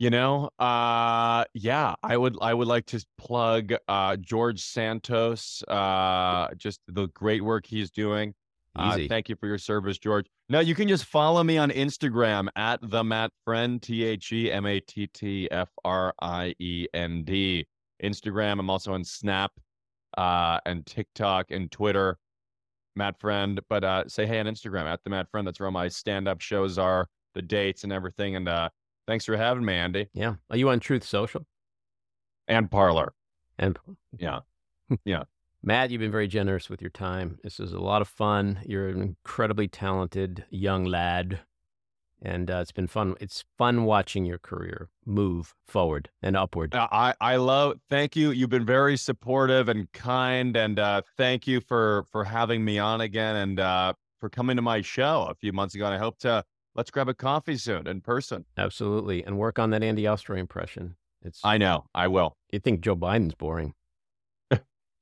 [0.01, 6.47] You know, uh, yeah, I would, I would like to plug uh, George Santos, uh,
[6.57, 8.33] just the great work he's doing.
[8.75, 10.25] Uh, thank you for your service, George.
[10.49, 14.51] now you can just follow me on Instagram at the Matt Friend, T H E
[14.51, 17.67] M A T T F R I E N D.
[18.03, 18.59] Instagram.
[18.59, 19.51] I'm also on Snap,
[20.17, 22.17] uh, and TikTok and Twitter,
[22.95, 23.61] Matt Friend.
[23.69, 25.45] But uh, say hey on Instagram at the Matt Friend.
[25.45, 28.35] That's where all my stand-up shows are, the dates and everything.
[28.35, 28.69] And uh,
[29.07, 30.07] thanks for having me, Andy.
[30.13, 30.35] Yeah.
[30.49, 31.45] Are you on Truth Social?
[32.47, 33.13] And Parler.
[33.57, 33.77] And
[34.17, 34.39] Yeah.
[35.05, 35.23] Yeah.
[35.63, 37.37] Matt, you've been very generous with your time.
[37.43, 38.59] This is a lot of fun.
[38.65, 41.41] You're an incredibly talented young lad,
[42.19, 43.15] and uh, it's been fun.
[43.21, 46.73] It's fun watching your career move forward and upward.
[46.73, 47.77] Uh, I I love.
[47.91, 48.31] Thank you.
[48.31, 53.01] You've been very supportive and kind, and uh, thank you for for having me on
[53.01, 55.85] again and uh, for coming to my show a few months ago.
[55.85, 56.43] And I hope to
[56.75, 58.45] let's grab a coffee soon in person.
[58.57, 60.95] Absolutely, and work on that Andy Ostroy impression.
[61.23, 61.85] It's I know.
[61.93, 62.35] I will.
[62.51, 63.73] you think Joe Biden's boring.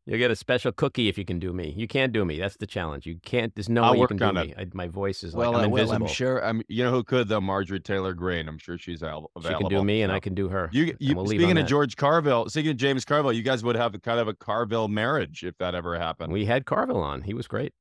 [0.06, 1.74] You'll get a special cookie if you can do me.
[1.78, 2.40] You can't do me.
[2.40, 3.06] That's the challenge.
[3.06, 3.54] You can't.
[3.56, 4.54] There's no I'll way you can do me.
[4.58, 5.92] I, my voice is Well, like I I'm will.
[5.92, 6.44] I'm sure.
[6.44, 6.62] I'm.
[6.68, 7.40] You know who could though?
[7.40, 8.48] Marjorie Taylor Greene.
[8.50, 9.70] I'm sure she's al- She available.
[9.70, 10.12] can do me, and.
[10.12, 10.70] I can do her.
[10.74, 11.68] You, you we'll speaking of.
[11.68, 15.44] George Carville, speaking of James Carville, you guys would have kind of a Carville marriage
[15.44, 16.34] if that ever happened.
[16.34, 17.22] We had Carville on.
[17.22, 17.74] He was great.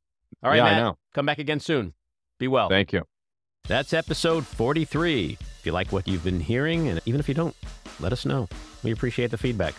[0.42, 0.74] All right, yeah, Matt.
[0.74, 0.98] I know.
[1.14, 1.94] Come back again soon.
[2.38, 2.68] Be well.
[2.68, 3.04] Thank you.
[3.66, 5.36] That's episode 43.
[5.40, 7.54] If you like what you've been hearing, and even if you don't,
[8.00, 8.48] let us know.
[8.82, 9.74] We appreciate the feedback.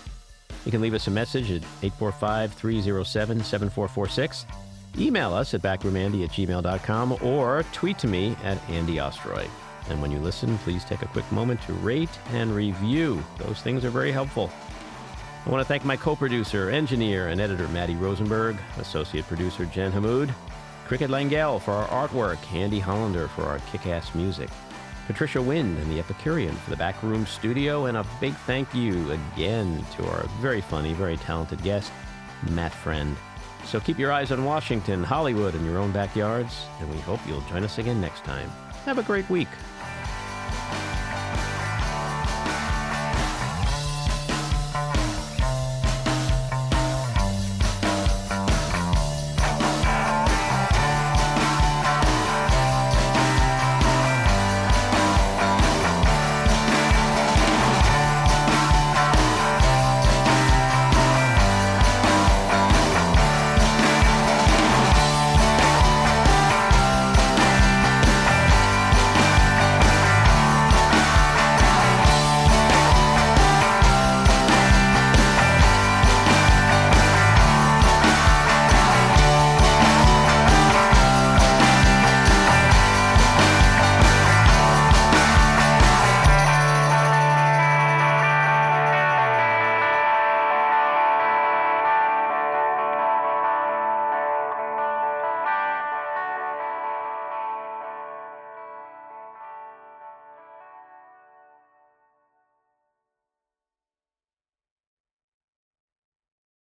[0.65, 4.45] You can leave us a message at 845 307 7446.
[4.97, 9.47] Email us at backroomandy at gmail.com or tweet to me at Andy Ostroy.
[9.89, 13.23] And when you listen, please take a quick moment to rate and review.
[13.39, 14.51] Those things are very helpful.
[15.45, 19.91] I want to thank my co producer, engineer, and editor, Matty Rosenberg, associate producer, Jen
[19.91, 20.31] Hammoud,
[20.89, 24.49] Cricket Lengyel for our artwork, Andy Hollander for our kick ass music,
[25.05, 29.85] Patricia Wind and the Epicurean for the backroom studio, and a big thank you again
[29.95, 31.91] to our very funny, very talented guest,
[32.49, 33.15] Matt Friend.
[33.65, 37.41] So keep your eyes on Washington, Hollywood, and your own backyards, and we hope you'll
[37.41, 38.49] join us again next time.
[38.85, 39.47] Have a great week.